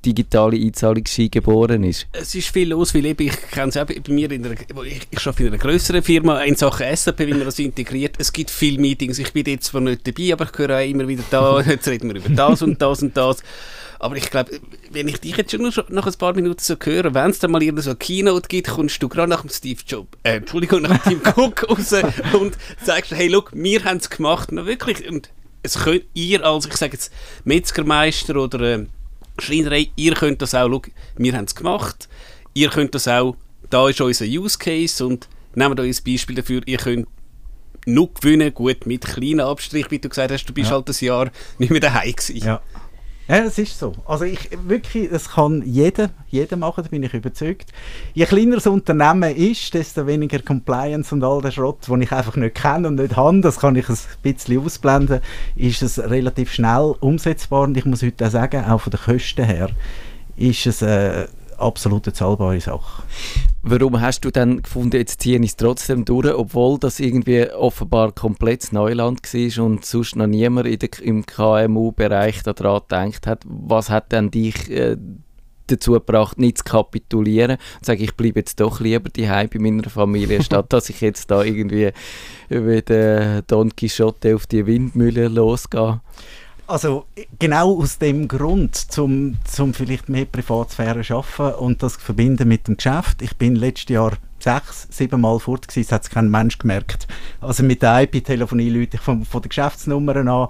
digitale 0.04 0.56
Einzahlungsschein 0.56 1.30
geboren 1.30 1.85
ist. 1.85 2.06
Es 2.12 2.35
ist 2.35 2.49
viel 2.49 2.71
los, 2.71 2.95
weil 2.95 3.06
eben, 3.06 3.26
ich 3.26 3.50
kenne 3.50 3.68
es 3.68 3.76
auch 3.76 3.85
bei 3.85 4.00
mir, 4.09 4.30
in 4.30 4.45
einer, 4.45 4.54
ich, 4.85 5.06
ich 5.11 5.26
arbeite 5.26 5.42
in 5.45 5.49
einer 5.49 5.59
grösseren 5.59 6.02
Firma, 6.02 6.42
in 6.42 6.56
Sachen 6.56 6.95
SAP, 6.95 7.21
wie 7.21 7.35
man 7.35 7.45
das 7.45 7.59
integriert. 7.59 8.16
Es 8.18 8.33
gibt 8.33 8.50
viele 8.50 8.80
Meetings, 8.80 9.18
ich 9.18 9.33
bin 9.33 9.45
jetzt 9.47 9.66
zwar 9.66 9.80
nicht 9.80 10.06
dabei, 10.06 10.33
aber 10.33 10.47
ich 10.50 10.59
höre 10.59 10.76
auch 10.78 10.88
immer 10.88 11.06
wieder 11.09 11.25
da, 11.30 11.61
jetzt 11.66 11.88
reden 11.88 12.12
wir 12.12 12.16
über 12.16 12.30
das 12.30 12.62
und 12.62 12.80
das 12.80 13.02
und 13.02 13.16
das. 13.16 13.42
Aber 13.99 14.16
ich 14.16 14.30
glaube, 14.30 14.61
wenn 14.90 15.09
ich 15.09 15.21
dich 15.21 15.37
jetzt 15.37 15.52
schon 15.52 15.73
nach 15.88 16.06
ein 16.06 16.14
paar 16.14 16.35
Minuten 16.35 16.61
so 16.61 16.76
höre, 16.83 17.14
wenn 17.14 17.30
es 17.30 17.38
dann 17.38 17.50
mal 17.50 17.62
irgendeine 17.62 17.83
so 17.83 17.90
eine 17.90 17.99
Keynote 17.99 18.49
gibt, 18.49 18.68
kommst 18.68 19.02
du 19.02 19.09
gerade 19.09 19.30
nach 19.30 19.40
dem 19.40 19.50
Steve 19.50 19.80
Jobs, 19.87 20.09
äh, 20.23 20.37
Entschuldigung, 20.37 20.83
nach 20.83 21.02
dem 21.04 21.23
Tim 21.23 21.33
Cook 21.37 21.68
raus 21.68 21.95
und 22.38 22.56
sagst, 22.85 23.12
hey, 23.12 23.28
look, 23.28 23.52
wir 23.54 23.85
haben 23.85 23.97
es 23.97 24.11
gemacht, 24.11 24.50
na 24.52 24.66
wirklich, 24.66 25.09
und 25.09 25.30
es 25.62 25.78
könnt 25.83 26.04
ihr 26.14 26.45
als, 26.45 26.66
ich 26.66 26.76
sage 26.76 26.92
jetzt, 26.92 27.12
Metzgermeister 27.45 28.37
oder 28.37 28.61
äh, 28.61 28.87
Schreinerei, 29.38 29.88
ihr 29.97 30.14
könnt 30.14 30.40
das 30.43 30.55
auch, 30.55 30.69
schau, 30.69 30.83
wir 31.16 31.33
haben 31.35 31.45
es 31.45 31.55
gemacht, 31.55 32.09
ihr 32.55 32.69
könnt 32.71 32.95
das 32.95 33.07
auch, 33.09 33.37
da 33.71 33.88
ist 33.88 34.00
unser 34.00 34.25
Use 34.25 34.59
Case 34.59 35.05
und 35.07 35.28
nehmt 35.55 35.78
euch 35.81 35.99
ein 36.00 36.05
Beispiel 36.12 36.37
dafür, 36.37 36.62
ihr 36.66 36.78
könnt 36.78 37.07
nur 37.87 38.12
gewinnen, 38.14 38.52
gut, 38.52 38.85
mit 38.87 39.05
kleinen 39.05 39.40
Abstrich, 39.40 39.90
wie 39.90 39.99
du 39.99 40.09
gesagt 40.09 40.33
hast, 40.33 40.45
du 40.47 40.52
bist 40.52 40.71
Ja. 40.71 40.76
halt 40.76 40.88
ein 40.88 41.05
Jahr 41.05 41.31
nicht 41.59 41.71
mehr 41.71 41.81
daheim 41.81 42.12
gewesen. 42.14 42.47
Ja. 42.47 42.61
Ja, 43.28 43.42
das 43.42 43.59
ist 43.59 43.76
so. 43.76 43.92
Also 44.06 44.25
ich 44.25 44.50
wirklich, 44.66 45.11
das 45.11 45.30
kann 45.30 45.62
jeder, 45.66 46.11
jeder 46.28 46.56
machen, 46.56 46.85
da 46.85 46.88
bin 46.88 47.02
ich 47.02 47.12
überzeugt. 47.12 47.73
Je 48.14 48.25
kleiner 48.25 48.54
das 48.54 48.68
Unternehmen 48.68 49.35
ist, 49.35 49.75
desto 49.75 50.06
weniger 50.06 50.38
Compliance 50.38 51.12
und 51.12 51.25
all 51.25 51.42
der 51.42 51.50
Schrott, 51.50 51.88
den 51.88 52.02
ich 52.02 52.12
einfach 52.12 52.37
nicht 52.37 52.54
kenne 52.54 52.87
und 52.87 52.95
nicht 52.95 53.16
habe, 53.16 53.40
das 53.40 53.59
kann 53.59 53.75
ich 53.75 53.88
ein 53.88 53.99
bisschen 54.23 54.64
ausblenden, 54.64 55.21
ist 55.56 55.83
es 55.83 55.99
relativ 55.99 56.52
schnell 56.52 56.95
umsetzbar 57.00 57.62
und 57.62 57.76
ich 57.76 57.85
muss 57.85 58.02
heute 58.02 58.26
auch 58.26 58.30
sagen, 58.30 58.64
auch 58.64 58.80
von 58.80 58.92
den 58.92 59.00
Kosten 59.00 59.45
her, 59.45 59.71
ist 60.37 60.66
es 60.66 60.85
eine 60.85 61.28
absolut 61.59 62.06
eine 62.06 62.14
zahlbare 62.14 62.61
Sache. 62.61 63.02
Warum 63.68 64.00
hast 64.00 64.25
du 64.25 64.30
dann 64.30 64.62
gefunden, 64.62 64.96
jetzt 64.96 65.20
ziehe 65.23 65.40
ich 65.40 65.46
es 65.46 65.56
trotzdem 65.56 66.04
durch, 66.04 66.32
obwohl 66.32 66.78
das 66.78 67.00
irgendwie 67.00 67.50
offenbar 67.50 68.12
komplett 68.12 68.73
Neuland 68.73 69.23
war 69.25 69.64
und 69.64 69.85
sonst 69.85 70.14
noch 70.14 70.28
niemand 70.28 70.68
in 70.68 70.78
der, 70.78 70.90
im 71.02 71.26
KMU-Bereich 71.26 72.44
daran 72.44 72.82
gedacht 72.88 73.26
hat? 73.26 73.42
Was 73.44 73.90
hat 73.90 74.12
denn 74.12 74.30
dich 74.30 74.70
äh, 74.70 74.96
dazu 75.66 75.94
gebracht, 75.94 76.38
nicht 76.38 76.58
zu 76.58 76.64
kapitulieren 76.64 77.56
und 77.56 77.85
zu 77.85 77.90
sagen, 77.90 78.04
ich 78.04 78.14
bleibe 78.14 78.38
jetzt 78.38 78.61
doch 78.61 78.78
lieber 78.78 79.11
daheim 79.11 79.49
bei 79.52 79.58
meiner 79.58 79.90
Familie, 79.90 80.44
statt 80.44 80.73
dass 80.73 80.88
ich 80.88 81.00
jetzt 81.00 81.28
da 81.32 81.42
irgendwie 81.42 81.90
wie 82.49 82.82
der 82.82 83.42
Don 83.42 83.75
Quixote 83.75 84.37
auf 84.37 84.46
die 84.46 84.64
Windmühle 84.64 85.26
losgehe? 85.26 86.00
Also 86.66 87.06
genau 87.38 87.78
aus 87.80 87.99
dem 87.99 88.26
Grund, 88.26 88.75
zum, 88.75 89.37
zum 89.44 89.73
vielleicht 89.73 90.08
mehr 90.08 90.25
Privatsphäre 90.25 91.04
schaffen 91.04 91.52
und 91.54 91.82
das 91.82 91.96
verbinden 91.96 92.49
mit 92.49 92.66
dem 92.66 92.76
Geschäft. 92.76 93.23
Ich 93.23 93.37
bin 93.37 93.54
letztes 93.54 93.94
Jahr 93.94 94.12
sechs, 94.40 94.88
sieben 94.90 95.20
Mal 95.20 95.38
fort 95.38 95.68
gewesen, 95.68 95.87
es 95.87 95.92
hat 95.92 96.11
kein 96.11 96.28
Mensch 96.28 96.58
gemerkt. 96.58 97.06
Also 97.40 97.62
mit 97.62 97.82
der 97.82 98.02
IP-Telefonie 98.02 98.68
lüte 98.68 98.96
ich 98.96 99.02
von, 99.02 99.25
von 99.25 99.42
den 99.42 99.49
Geschäftsnummern 99.49 100.28
an, 100.28 100.49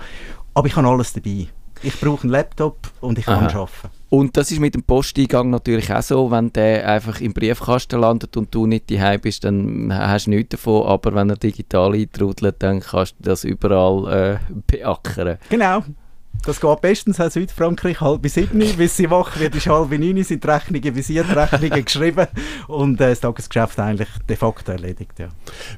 aber 0.55 0.67
ich 0.67 0.77
habe 0.77 0.89
alles 0.89 1.13
dabei. 1.13 1.49
Ich 1.83 2.01
brauche 2.01 2.23
einen 2.23 2.31
Laptop 2.31 2.91
und 3.03 3.19
ich 3.19 3.27
kann 3.27 3.47
Aha. 3.47 3.61
arbeiten. 3.61 3.91
Und 4.09 4.37
das 4.37 4.51
ist 4.51 4.61
mit 4.61 4.75
dem 4.75 4.83
Posteingang 4.83 5.51
natürlich 5.51 5.93
auch 5.93 6.03
so, 6.03 6.31
wenn 6.31 6.53
der 6.53 6.89
einfach 6.89 7.21
im 7.21 7.35
Briefkasten 7.35 8.01
landet 8.01 8.37
und 8.37 8.55
du 8.55 8.67
nicht 8.67 8.91
daheim 8.91 9.21
bist, 9.21 9.45
dann 9.45 9.93
hast 9.93 10.27
du 10.27 10.31
nichts 10.31 10.51
davon, 10.51 10.87
aber 10.87 11.15
wenn 11.15 11.29
er 11.29 11.37
digital 11.37 11.95
eintrudelt, 11.95 12.57
dann 12.61 12.81
kannst 12.81 13.17
du 13.19 13.25
das 13.25 13.45
überall 13.45 14.39
äh, 14.41 14.53
beackern. 14.67 15.39
Genau. 15.51 15.83
Das 16.45 16.61
geht 16.61 16.81
bestens 16.81 17.21
auch 17.21 17.31
Südfrankreich, 17.31 18.01
halb 18.01 18.29
sieben, 18.29 18.59
bis 18.77 18.97
sie 18.97 19.11
wach 19.11 19.39
wird, 19.39 19.55
ist 19.55 19.67
halb 19.67 19.91
neun, 19.91 20.23
sind 20.23 20.47
Rechnungen 20.47 20.95
visiert, 20.95 21.35
Rechnungen 21.35 21.85
geschrieben 21.85 22.27
und 22.69 23.01
äh, 23.01 23.11
das 23.11 23.21
Tagesgeschäft 23.21 23.79
eigentlich 23.81 24.09
de 24.29 24.37
facto 24.37 24.73
erledigt. 24.73 25.19
Ja. 25.19 25.29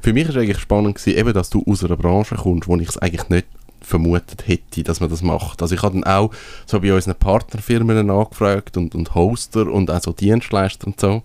Für 0.03 0.12
mich 0.12 0.29
war 0.29 0.37
eigentlich 0.43 0.59
spannend, 0.59 0.97
gewesen, 0.97 1.19
eben, 1.19 1.33
dass 1.33 1.50
du 1.50 1.65
aus 1.67 1.85
einer 1.85 1.97
Branche 1.97 2.35
kommst, 2.35 2.69
wo 2.69 2.77
ich 2.77 2.88
es 2.88 2.99
eigentlich 2.99 3.29
nicht 3.31 3.47
vermutet 3.81 4.47
hätte, 4.47 4.83
dass 4.83 5.00
man 5.00 5.09
das 5.09 5.23
macht. 5.23 5.62
Also 5.62 5.75
ich 5.75 5.83
habe 5.83 5.95
dann 5.95 6.05
auch 6.05 6.31
so 6.67 6.81
bei 6.81 6.93
unseren 6.93 7.15
Partnerfirmen 7.15 8.11
angefragt 8.11 8.77
und, 8.77 8.95
und 8.95 9.15
Hoster 9.15 9.67
und 9.67 9.91
auch 9.91 10.03
so 10.03 10.12
Dienstleister 10.12 10.87
und 10.87 11.00
so. 11.00 11.23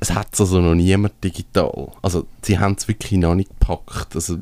Es 0.00 0.12
hat 0.12 0.28
also 0.38 0.60
noch 0.60 0.74
niemand 0.74 1.12
digital. 1.22 1.92
Also 2.02 2.26
sie 2.42 2.58
haben 2.58 2.74
es 2.76 2.88
wirklich 2.88 3.12
noch 3.12 3.34
nicht 3.34 3.50
gepackt. 3.50 4.14
Also 4.14 4.38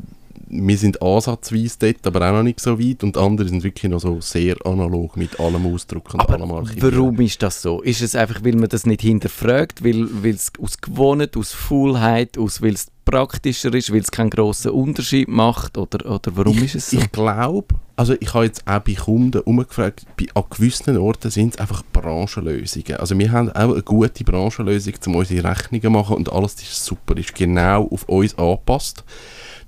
wir 0.51 0.77
sind 0.77 1.01
ansatzweise 1.01 1.77
dort, 1.79 2.07
aber 2.07 2.29
auch 2.29 2.35
noch 2.35 2.43
nicht 2.43 2.61
so 2.61 2.79
weit 2.79 3.05
und 3.05 3.17
andere 3.17 3.49
sind 3.49 3.63
wirklich 3.63 3.91
noch 3.91 4.01
so 4.01 4.21
sehr 4.21 4.57
analog 4.67 5.17
mit 5.17 5.39
allem 5.39 5.73
Ausdruck 5.73 6.13
und 6.15 6.21
Aber 6.21 6.35
allem 6.35 6.51
Archivieren. 6.51 6.93
warum 6.93 7.21
ist 7.21 7.43
das 7.43 7.63
so? 7.63 7.81
Ist 7.83 8.03
es 8.03 8.17
einfach, 8.17 8.43
weil 8.43 8.57
man 8.57 8.69
das 8.69 8.85
nicht 8.85 9.03
hinterfragt, 9.03 9.85
weil 9.85 10.09
weil 10.23 10.35
es 10.35 10.53
aus 10.61 10.81
Gewohnheit, 10.81 11.37
aus 11.37 11.53
Faulheit, 11.53 12.37
aus, 12.37 12.61
weil 12.61 12.75
es 12.75 12.89
praktischer 13.05 13.73
ist, 13.75 13.93
weil 13.93 14.01
es 14.01 14.11
keinen 14.11 14.31
grossen 14.31 14.73
Unterschied 14.73 15.29
macht 15.29 15.79
oder, 15.79 16.05
oder 16.11 16.37
warum 16.37 16.59
ich, 16.59 16.65
ist 16.65 16.75
es 16.77 16.91
so? 16.91 16.99
Ich 16.99 17.13
glaube, 17.13 17.75
also 17.97 18.15
ich 18.19 18.35
habe 18.35 18.47
jetzt 18.47 18.67
auch 18.67 18.81
bei 18.81 18.95
Kunden 18.95 19.41
umgefragt, 19.41 20.07
bei, 20.17 20.27
an 20.35 20.45
gewissen 20.51 20.97
Orten 20.97 21.31
sind 21.31 21.55
es 21.55 21.61
einfach 21.61 21.83
Branchenlösungen. 21.93 22.97
Also 22.97 23.19
wir 23.19 23.31
haben 23.33 23.51
auch 23.51 23.73
eine 23.73 23.83
gute 23.83 24.25
Branchenlösung, 24.25 24.95
um 25.07 25.17
unsere 25.17 25.49
Rechnungen 25.49 25.83
zu 25.83 25.91
machen 25.91 26.17
und 26.17 26.33
alles 26.33 26.55
ist 26.55 26.85
super, 26.85 27.17
ist 27.17 27.35
genau 27.35 27.89
auf 27.89 28.09
uns 28.09 28.37
angepasst. 28.39 29.05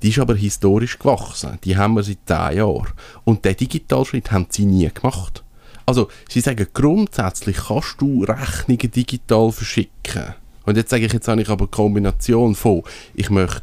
Die 0.02 0.08
ist 0.08 0.18
aber 0.18 0.34
historisch 0.34 0.98
gewachsen. 0.98 1.58
Die 1.64 1.76
haben 1.76 1.94
wir 1.94 2.02
seit 2.02 2.18
10 2.26 2.58
Jahren. 2.58 2.92
Und 3.24 3.44
den 3.44 3.56
Digitalschritt 3.56 4.32
haben 4.32 4.46
sie 4.50 4.66
nie 4.66 4.90
gemacht. 4.92 5.44
Also, 5.86 6.08
sie 6.28 6.40
sagen, 6.40 6.66
grundsätzlich 6.72 7.56
kannst 7.68 8.00
du 8.00 8.24
Rechnungen 8.24 8.90
digital 8.90 9.52
verschicken. 9.52 10.34
Und 10.64 10.76
jetzt 10.76 10.90
sage 10.90 11.06
ich, 11.06 11.12
jetzt 11.12 11.28
habe 11.28 11.42
ich 11.42 11.48
aber 11.48 11.64
eine 11.64 11.70
Kombination 11.70 12.54
von, 12.54 12.82
ich 13.14 13.30
möchte 13.30 13.62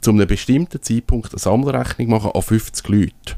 zu 0.00 0.10
einem 0.10 0.26
bestimmten 0.26 0.80
Zeitpunkt 0.80 1.32
eine 1.32 1.38
Sammelrechnung 1.38 2.08
machen 2.08 2.30
an 2.32 2.42
50 2.42 2.88
Leute. 2.88 3.36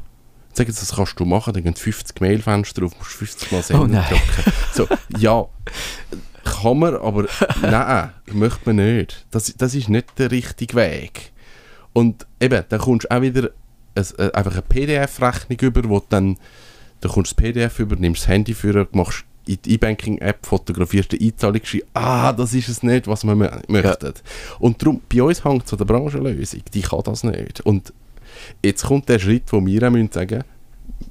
Sag 0.53 0.67
jetzt, 0.67 0.81
das 0.81 0.95
kannst 0.95 1.19
du 1.19 1.25
machen, 1.25 1.53
dann 1.53 1.63
gehen 1.63 1.75
50 1.75 2.21
Mailfenster 2.21 2.81
drauf, 2.81 2.93
musst 2.99 3.13
50 3.13 3.51
Mal 3.51 3.63
senden 3.63 3.83
Oh 3.83 3.87
nein. 3.87 4.21
So, 4.71 4.87
ja, 5.17 5.45
kann 6.43 6.77
man, 6.77 6.95
aber 6.95 7.25
nein, 7.61 8.11
möchte 8.31 8.59
man 8.65 8.75
nicht. 8.75 9.25
Das, 9.31 9.51
das 9.57 9.73
ist 9.73 9.89
nicht 9.89 10.19
der 10.19 10.29
richtige 10.29 10.75
Weg. 10.75 11.32
Und 11.93 12.25
eben, 12.39 12.63
dann 12.67 12.79
kommst 12.79 13.05
du 13.05 13.11
auch 13.15 13.21
wieder 13.21 13.49
ein, 13.95 14.05
äh, 14.17 14.31
einfach 14.31 14.53
eine 14.53 14.61
PDF-Rechnung 14.63 15.59
über, 15.61 15.87
wo 15.87 16.01
dann, 16.09 16.37
dann 17.01 17.11
kommst 17.11 17.31
du 17.31 17.35
das 17.35 17.43
PDF 17.43 17.79
über, 17.79 17.95
nimmst 17.95 18.23
das 18.23 18.27
Handy 18.29 18.53
für, 18.53 18.87
machst 18.91 19.25
in 19.45 19.57
die 19.65 19.73
E-Banking-App, 19.73 20.45
fotografierst 20.45 21.11
den 21.11 21.21
Einzahlungsschein, 21.21 21.81
ah, 21.93 22.31
das 22.31 22.53
ist 22.53 22.69
es 22.69 22.81
nicht, 22.81 23.07
was 23.07 23.25
wir 23.25 23.33
mö- 23.33 23.61
möchten. 23.67 24.13
Und 24.59 24.81
darum, 24.81 25.01
bei 25.13 25.21
uns 25.21 25.43
hängt 25.43 25.65
es 25.65 25.73
an 25.73 25.79
der 25.79 25.85
Branchenlösung, 25.85 26.61
die 26.73 26.81
kann 26.81 27.01
das 27.03 27.23
nicht. 27.25 27.59
Und 27.61 27.91
jetzt 28.63 28.85
kommt 28.85 29.09
der 29.09 29.19
Schritt, 29.19 29.51
wo 29.51 29.63
wir 29.65 29.83
auch 29.87 29.91
müssen 29.91 30.11
sagen 30.11 30.43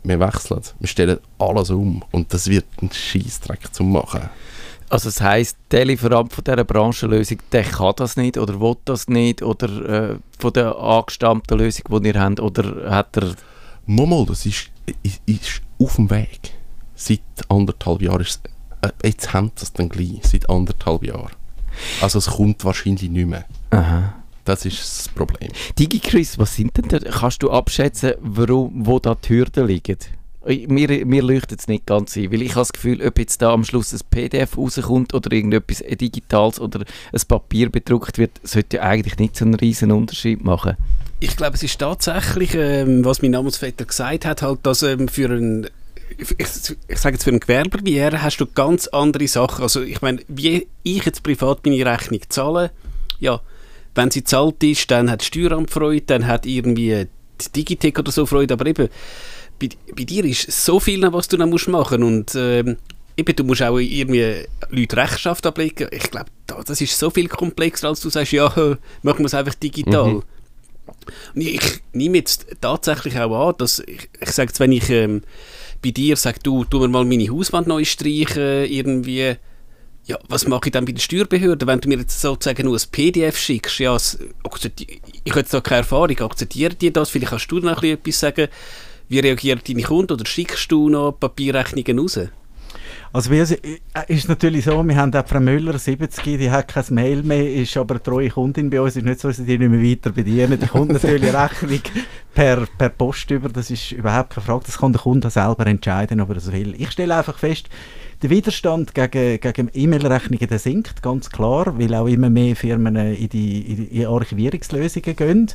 wir 0.05 0.19
wechseln, 0.19 0.61
wir 0.81 0.89
stellen 0.89 1.19
alles 1.39 1.69
um 1.71 2.03
und 2.11 2.33
das 2.33 2.49
wird 2.49 2.65
ein 2.81 2.91
Scheissdreck 2.91 3.73
zum 3.75 3.93
machen. 3.93 4.31
Also 4.93 5.09
das 5.09 5.23
heisst, 5.23 5.57
der 5.71 5.87
Lieferant 5.87 6.35
von 6.35 6.45
dieser 6.45 6.65
Branchenlösung, 6.65 7.39
der 7.51 7.63
kann 7.63 7.95
das 7.97 8.19
nicht 8.19 8.37
oder 8.37 8.61
will 8.61 8.77
das 8.85 9.09
nicht 9.09 9.41
oder 9.41 10.11
äh, 10.11 10.19
von 10.39 10.53
der 10.53 10.77
angestammten 10.77 11.57
Lösung, 11.57 12.03
die 12.03 12.09
ihr 12.09 12.21
habt, 12.21 12.41
oder 12.41 12.91
hat 12.91 13.17
er... 13.17 13.35
Momal, 13.87 14.27
das 14.27 14.45
ist, 14.45 14.69
ist, 15.03 15.23
ist 15.25 15.63
auf 15.79 15.97
dem 15.97 16.11
Weg. 16.11 16.53
Seit 16.95 17.23
anderthalb 17.49 18.03
Jahren 18.03 18.21
ist 18.21 18.43
es, 18.83 18.91
äh, 18.91 19.09
jetzt 19.09 19.33
haben 19.33 19.51
sie 19.55 19.63
es 19.63 19.73
dann 19.73 19.89
gleich, 19.89 20.21
seit 20.25 20.51
anderthalb 20.51 21.05
Jahren. 21.05 21.33
Also 22.03 22.19
es 22.19 22.27
kommt 22.27 22.63
wahrscheinlich 22.63 23.09
nicht 23.09 23.27
mehr. 23.27 23.47
Aha. 23.71 24.13
Das 24.45 24.67
ist 24.67 24.79
das 24.79 25.09
Problem. 25.09 25.53
DigiChris, 25.79 26.39
was 26.39 26.55
sind 26.55 26.77
denn 26.77 26.89
da, 26.89 26.99
kannst 26.99 27.43
du 27.43 27.51
abschätzen, 27.51 28.13
warum, 28.21 28.85
wo 28.85 28.99
da 28.99 29.15
die 29.15 29.31
Hürden 29.31 29.69
liegen? 29.69 29.97
Mir, 30.47 31.07
mir 31.07 31.23
leuchtet 31.23 31.61
es 31.61 31.69
nicht 31.69 31.87
ganz 31.87 32.17
ein, 32.17 32.33
weil 32.33 32.43
ich 32.43 32.51
habe 32.51 32.63
das 32.63 32.73
Gefühl, 32.73 33.07
ob 33.07 33.19
jetzt 33.19 33.41
da 33.43 33.53
am 33.53 33.65
Schluss 33.65 33.93
ein 33.93 34.01
PDF 34.11 34.59
rauskommt 34.59 35.15
oder 35.15 35.31
irgendetwas 35.33 35.83
Digitales 35.89 36.61
oder 36.61 36.81
ein 36.81 37.21
Papier 37.29 37.71
bedruckt 37.71 38.19
wird, 38.19 38.41
sollte 38.43 38.79
ja 38.79 38.83
eigentlich 38.83 39.19
nicht 39.19 39.37
so 39.37 39.45
einen 39.45 39.55
riesen 39.55 39.93
Unterschied 39.93 40.45
machen. 40.45 40.77
ich 41.21 41.37
glaube, 41.37 41.55
es 41.55 41.63
ist 41.63 41.79
tatsächlich, 41.79 42.55
ähm, 42.55 43.05
was 43.05 43.23
mein 43.23 43.31
Namensvetter 43.31 43.85
gesagt 43.85 44.25
hat, 44.25 44.43
halt, 44.43 44.61
dass 44.65 44.83
ähm, 44.83 45.09
für 45.09 45.31
einen 45.31 45.69
ich, 46.19 46.77
ich 46.89 46.99
sage 46.99 47.15
jetzt 47.15 47.25
für 47.25 47.31
einen 47.31 47.41
Gewerber 47.41 47.79
wie 47.85 47.97
er, 47.97 48.23
hast 48.23 48.39
du 48.39 48.47
ganz 48.47 48.87
andere 48.89 49.27
Sachen. 49.29 49.63
Also 49.63 49.83
ich 49.83 50.03
meine, 50.03 50.21
wie 50.29 50.67
ich 50.83 51.05
jetzt 51.05 51.23
privat 51.23 51.65
meine 51.65 51.85
Rechnung 51.87 52.21
zahle, 52.29 52.71
ja, 53.19 53.41
wenn 53.95 54.11
sie 54.11 54.25
zahlt 54.25 54.63
ist, 54.63 54.91
dann 54.91 55.11
hat 55.11 55.21
das 55.21 55.27
Steueramt 55.27 55.71
Freude, 55.71 56.03
dann 56.07 56.27
hat 56.27 56.47
irgendwie 56.47 57.07
die 57.41 57.53
Digitec 57.53 57.99
oder 57.99 58.13
so 58.13 58.27
Freude, 58.27 58.55
aber 58.55 58.67
eben, 58.67 58.89
bei, 59.63 59.95
bei 59.97 60.05
dir 60.05 60.25
ist 60.25 60.51
so 60.51 60.81
viel, 60.81 61.03
was 61.13 61.29
du 61.29 61.37
dann 61.37 61.51
musst 61.51 61.69
machen 61.69 62.03
und 62.03 62.35
ähm, 62.35 62.77
eben, 63.17 63.37
du 63.37 63.45
musst 63.45 63.63
auch 63.63 63.79
irgendwie 63.79 64.47
Leute 64.71 64.97
Rechenschaft 64.97 65.47
ablegen. 65.47 65.89
Ich 65.91 66.11
glaube, 66.11 66.31
das 66.67 66.81
ist 66.81 66.99
so 66.99 67.11
viel 67.11 67.29
komplexer, 67.29 67.89
als 67.89 68.01
du 68.01 68.11
sagst, 68.11 68.33
ja, 68.33 68.49
machen 69.03 69.19
wir 69.19 69.27
es 69.27 69.35
einfach 69.35 69.55
digital. 69.55 70.15
Mhm. 70.15 70.23
Ich 71.35 71.81
nehme 71.93 72.19
jetzt 72.19 72.47
tatsächlich 72.61 73.19
auch 73.19 73.49
an, 73.49 73.55
dass 73.59 73.79
ich, 73.81 74.09
ich 74.21 74.31
sage 74.31 74.49
jetzt, 74.49 74.61
wenn 74.61 74.73
ich 74.73 74.91
ähm, 74.91 75.23
bei 75.83 75.91
dir 75.91 76.17
sage, 76.17 76.41
du, 76.43 76.65
tu 76.65 76.81
mir 76.81 76.89
mal 76.89 77.05
meine 77.05 77.29
Hauswand 77.31 77.69
neu 77.69 77.85
streichen, 77.85 78.65
irgendwie, 78.65 79.37
ja, 80.05 80.19
was 80.29 80.49
mache 80.49 80.67
ich 80.67 80.73
dann 80.73 80.85
bei 80.85 80.93
der 80.93 81.01
Steuerbehörde, 81.01 81.67
wenn 81.67 81.81
du 81.81 81.89
mir 81.89 81.99
jetzt 81.99 82.21
sozusagen 82.21 82.67
nur 82.67 82.77
ein 82.77 82.83
PDF 82.91 83.39
schickst? 83.39 83.79
Ja, 83.79 83.95
es, 83.95 84.19
ich 85.25 85.31
habe 85.31 85.41
jetzt 85.41 85.55
da 85.55 85.61
keine 85.61 85.79
Erfahrung, 85.79 86.19
akzeptiere 86.19 86.75
die 86.75 86.93
das? 86.93 87.11
Vielleicht 87.11 87.31
kannst 87.31 87.51
du 87.51 87.61
noch 87.61 87.83
etwas 87.83 88.19
sagen, 88.19 88.49
wie 89.13 89.21
reagieren 89.21 89.61
deine 89.67 89.83
Kunden 89.83 90.15
oder 90.15 90.25
schickst 90.25 90.73
du 90.73 90.89
noch 90.89 91.13
Papierrechnungen 91.13 91.99
raus? 91.99 92.19
Also 93.13 93.31
uns 93.31 93.51
äh, 93.51 93.79
ist 94.09 94.27
natürlich 94.27 94.65
so, 94.65 94.83
wir 94.83 94.97
haben 94.97 95.15
auch 95.15 95.27
Frau 95.27 95.39
Müller, 95.39 95.79
70, 95.79 96.39
die 96.39 96.51
hat 96.51 96.69
kein 96.69 96.85
Mail 96.91 97.23
mehr, 97.23 97.53
ist 97.53 97.77
aber 97.77 97.97
eine 97.97 98.03
treue 98.03 98.31
Kundin 98.31 98.71
bei 98.71 98.81
uns. 98.81 98.97
Ist 98.97 99.05
nicht 99.05 99.21
so, 99.21 99.29
dass 99.29 99.37
sie 99.37 99.45
die 99.45 99.59
nicht 99.59 99.71
mehr 99.71 99.83
weiter 99.83 100.11
bedienen. 100.13 100.59
Die 100.59 100.67
kommt 100.67 100.93
natürlich 100.93 101.35
Rechnung 101.35 101.81
per, 102.33 102.67
per 102.79 102.89
Post 102.89 103.31
über, 103.31 103.51
das 103.51 103.71
ist 103.71 103.93
überhaupt 103.93 104.31
keine 104.31 104.47
Frage. 104.47 104.65
Das 104.65 104.79
kann 104.79 104.95
der 104.95 105.03
Kunde 105.03 105.29
selber 105.29 105.67
entscheiden, 105.67 106.23
ob 106.23 106.31
er 106.31 106.37
das 106.37 106.51
will. 106.51 106.75
Ich 106.79 106.91
stelle 106.93 107.15
einfach 107.15 107.39
fest, 107.39 107.69
der 108.23 108.31
Widerstand 108.31 108.95
gegen, 108.95 109.41
gegen 109.41 109.71
E-Mail-Rechnungen 109.75 110.59
sinkt, 110.59 111.03
ganz 111.03 111.29
klar, 111.29 111.79
weil 111.79 111.95
auch 111.95 112.07
immer 112.07 112.31
mehr 112.31 112.57
Firmen 112.57 112.97
in 112.97 113.29
die, 113.29 113.61
in 113.61 113.91
die 113.91 114.07
Archivierungslösungen 114.07 115.17
gehen. 115.17 115.51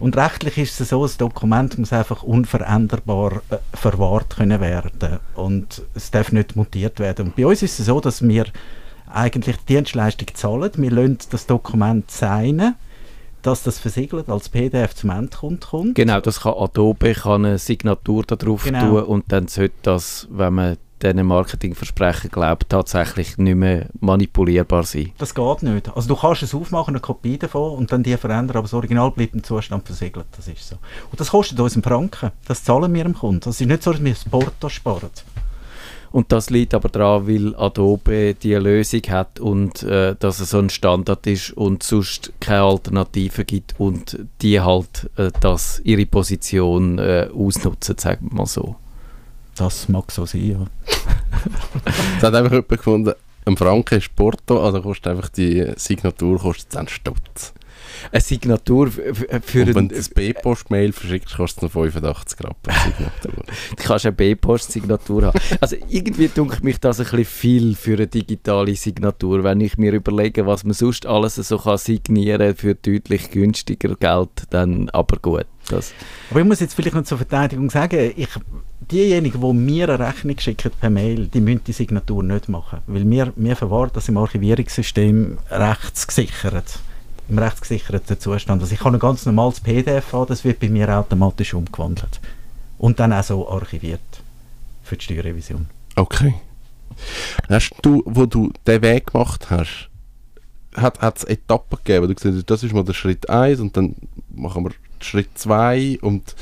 Und 0.00 0.16
rechtlich 0.16 0.58
ist 0.58 0.80
es 0.80 0.88
so, 0.90 1.02
das 1.02 1.16
Dokument 1.16 1.78
muss 1.78 1.92
einfach 1.92 2.22
unveränderbar 2.22 3.42
äh, 3.50 3.56
verwahrt 3.74 4.36
können 4.36 4.60
werden 4.60 5.18
und 5.34 5.82
es 5.94 6.10
darf 6.10 6.32
nicht 6.32 6.56
mutiert 6.56 6.98
werden. 6.98 7.26
Und 7.26 7.36
bei 7.36 7.46
uns 7.46 7.62
ist 7.62 7.78
es 7.78 7.86
so, 7.86 8.00
dass 8.00 8.26
wir 8.26 8.46
eigentlich 9.06 9.56
die 9.58 9.74
Dienstleistung 9.74 10.28
zahlen. 10.34 10.72
Wir 10.76 10.90
lassen 10.90 11.18
das 11.30 11.46
Dokument 11.46 12.10
signen, 12.10 12.74
dass 13.42 13.62
das 13.62 13.78
versiegelt 13.78 14.28
als 14.28 14.48
PDF 14.48 14.94
zum 14.94 15.10
Endkunden 15.10 15.60
kommt. 15.60 15.94
Genau, 15.94 16.20
das 16.20 16.40
kann 16.40 16.54
Adobe 16.54 17.12
kann 17.12 17.44
eine 17.44 17.58
Signatur 17.58 18.24
darauf 18.24 18.64
genau. 18.64 19.00
tun 19.00 19.02
und 19.04 19.32
dann 19.32 19.48
sollte 19.48 19.74
das, 19.82 20.26
wenn 20.30 20.54
man 20.54 20.76
diesen 21.04 21.26
Marketingversprechen 21.26 22.30
glaubt, 22.30 22.68
tatsächlich 22.68 23.38
nicht 23.38 23.56
mehr 23.56 23.88
manipulierbar 24.00 24.84
sein. 24.84 25.12
Das 25.18 25.34
geht 25.34 25.62
nicht. 25.62 25.94
Also 25.94 26.08
du 26.08 26.16
kannst 26.16 26.42
es 26.42 26.54
aufmachen, 26.54 26.94
eine 26.94 27.00
Kopie 27.00 27.38
davon 27.38 27.78
und 27.78 27.92
dann 27.92 28.02
die 28.02 28.16
verändern, 28.16 28.56
aber 28.56 28.62
das 28.62 28.74
Original 28.74 29.10
bleibt 29.10 29.34
im 29.34 29.44
Zustand 29.44 29.86
versiegelt. 29.86 30.26
Das 30.36 30.48
ist 30.48 30.68
so. 30.68 30.76
Und 31.10 31.20
das 31.20 31.30
kostet 31.30 31.60
uns 31.60 31.74
einen 31.74 31.82
Franken. 31.82 32.32
Das 32.46 32.64
zahlen 32.64 32.92
wir 32.92 33.04
dem 33.04 33.14
Kunden. 33.14 33.40
Das 33.40 33.60
ist 33.60 33.66
nicht 33.66 33.82
so, 33.82 33.92
dass 33.92 34.02
wir 34.02 34.12
das 34.12 34.24
Porto 34.24 34.68
sparen. 34.68 35.10
Und 36.14 36.30
das 36.30 36.48
liegt 36.48 36.74
aber 36.74 36.88
daran, 36.88 37.26
weil 37.26 37.56
Adobe 37.56 38.34
die 38.34 38.54
Lösung 38.54 39.02
hat 39.08 39.40
und 39.40 39.82
äh, 39.82 40.14
dass 40.16 40.38
es 40.38 40.50
so 40.50 40.60
ein 40.60 40.70
Standard 40.70 41.26
ist 41.26 41.50
und 41.50 41.82
sonst 41.82 42.32
keine 42.38 42.62
Alternative 42.62 43.44
gibt 43.44 43.74
und 43.78 44.20
die 44.40 44.60
halt 44.60 45.10
äh, 45.16 45.32
das 45.40 45.80
ihre 45.82 46.06
Position 46.06 47.00
äh, 47.00 47.28
ausnutzen, 47.34 47.98
sagen 47.98 48.28
wir 48.30 48.36
mal 48.36 48.46
so. 48.46 48.76
Das 49.56 49.88
mag 49.88 50.10
so 50.10 50.26
sein, 50.26 50.50
ja. 50.50 50.66
es 52.16 52.22
hat 52.22 52.34
einfach 52.34 52.52
jemand 52.52 52.68
gefunden, 52.68 53.12
ein 53.46 53.56
Franken 53.56 53.98
ist 53.98 54.14
Porto, 54.16 54.64
also 54.64 54.80
kostet 54.80 55.08
einfach 55.08 55.28
die 55.28 55.72
Signatur 55.76 56.38
kostet 56.38 56.72
10 56.72 56.88
Stutz. 56.88 57.52
Eine 58.10 58.20
Signatur 58.20 58.90
für 58.90 59.04
Und 59.62 59.74
wenn 59.74 59.88
du 59.88 59.96
ein 59.96 60.04
B-Post-Mail 60.14 60.92
verschickst, 60.92 61.36
kostet 61.36 61.58
es 61.58 61.62
noch 61.62 61.82
85 61.82 62.38
Grad 62.38 62.62
per 62.62 62.74
Signatur. 62.74 63.44
du 63.76 63.82
kannst 63.82 64.06
eine 64.06 64.12
B-Post-Signatur 64.12 65.26
haben. 65.26 65.40
Also 65.60 65.76
irgendwie 65.88 66.28
dunkelt 66.28 66.64
mich 66.64 66.80
das 66.80 67.00
ein 67.00 67.04
bisschen 67.04 67.24
viel 67.24 67.74
für 67.74 67.94
eine 67.94 68.06
digitale 68.06 68.74
Signatur, 68.74 69.44
wenn 69.44 69.60
ich 69.60 69.78
mir 69.78 69.92
überlege, 69.92 70.46
was 70.46 70.64
man 70.64 70.74
sonst 70.74 71.06
alles 71.06 71.36
so 71.36 71.58
kann 71.58 71.78
signieren 71.78 72.56
für 72.56 72.74
deutlich 72.74 73.30
günstiger 73.30 73.94
Geld, 73.96 74.30
dann 74.50 74.88
aber 74.90 75.18
gut. 75.18 75.46
Das. 75.68 75.92
Aber 76.30 76.40
ich 76.40 76.46
muss 76.46 76.60
jetzt 76.60 76.74
vielleicht 76.74 76.94
noch 76.94 77.04
zur 77.04 77.18
Verteidigung 77.18 77.70
sagen, 77.70 78.12
ich 78.16 78.28
diejenigen, 78.90 79.40
die 79.40 79.52
mir 79.52 79.88
eine 79.88 80.06
Rechnung 80.06 80.38
schicken 80.38 80.70
per 80.80 80.90
Mail, 80.90 81.26
die 81.26 81.40
müssen 81.40 81.64
die 81.64 81.72
Signatur 81.72 82.22
nicht 82.22 82.48
machen. 82.48 82.80
Weil 82.86 83.08
wir, 83.08 83.32
wir 83.36 83.56
verwahren 83.56 83.90
das 83.92 84.08
im 84.08 84.16
Archivierungssystem 84.16 85.38
rechtsgesichert. 85.50 86.78
Im 87.28 87.38
rechtsgesicherten 87.38 88.20
Zustand. 88.20 88.62
Also 88.62 88.74
ich 88.74 88.80
kann 88.80 88.94
ein 88.94 89.00
ganz 89.00 89.24
normales 89.26 89.60
PDF 89.60 90.12
haben, 90.12 90.26
das 90.28 90.44
wird 90.44 90.60
bei 90.60 90.68
mir 90.68 90.88
automatisch 90.88 91.54
umgewandelt. 91.54 92.20
Und 92.78 93.00
dann 93.00 93.12
auch 93.12 93.24
so 93.24 93.48
archiviert 93.48 94.00
für 94.82 94.96
die 94.96 95.04
Steuerrevision. 95.04 95.66
Okay. 95.96 96.34
Hast 97.48 97.72
du, 97.82 98.02
wo 98.04 98.26
du 98.26 98.52
den 98.66 98.82
Weg 98.82 99.12
gemacht 99.12 99.48
hast, 99.50 99.88
hat 100.76 101.16
es 101.16 101.24
Etappen 101.24 101.78
gegeben, 101.82 102.08
du 102.08 102.14
gesagt 102.14 102.34
hast, 102.34 102.50
das 102.50 102.62
ist 102.62 102.74
mal 102.74 102.84
der 102.84 102.92
Schritt 102.92 103.28
1 103.30 103.60
und 103.60 103.76
dann 103.76 103.94
machen 104.34 104.64
wir 104.64 104.72
Schritt 105.00 105.30
2 105.38 105.98
und 106.00 106.34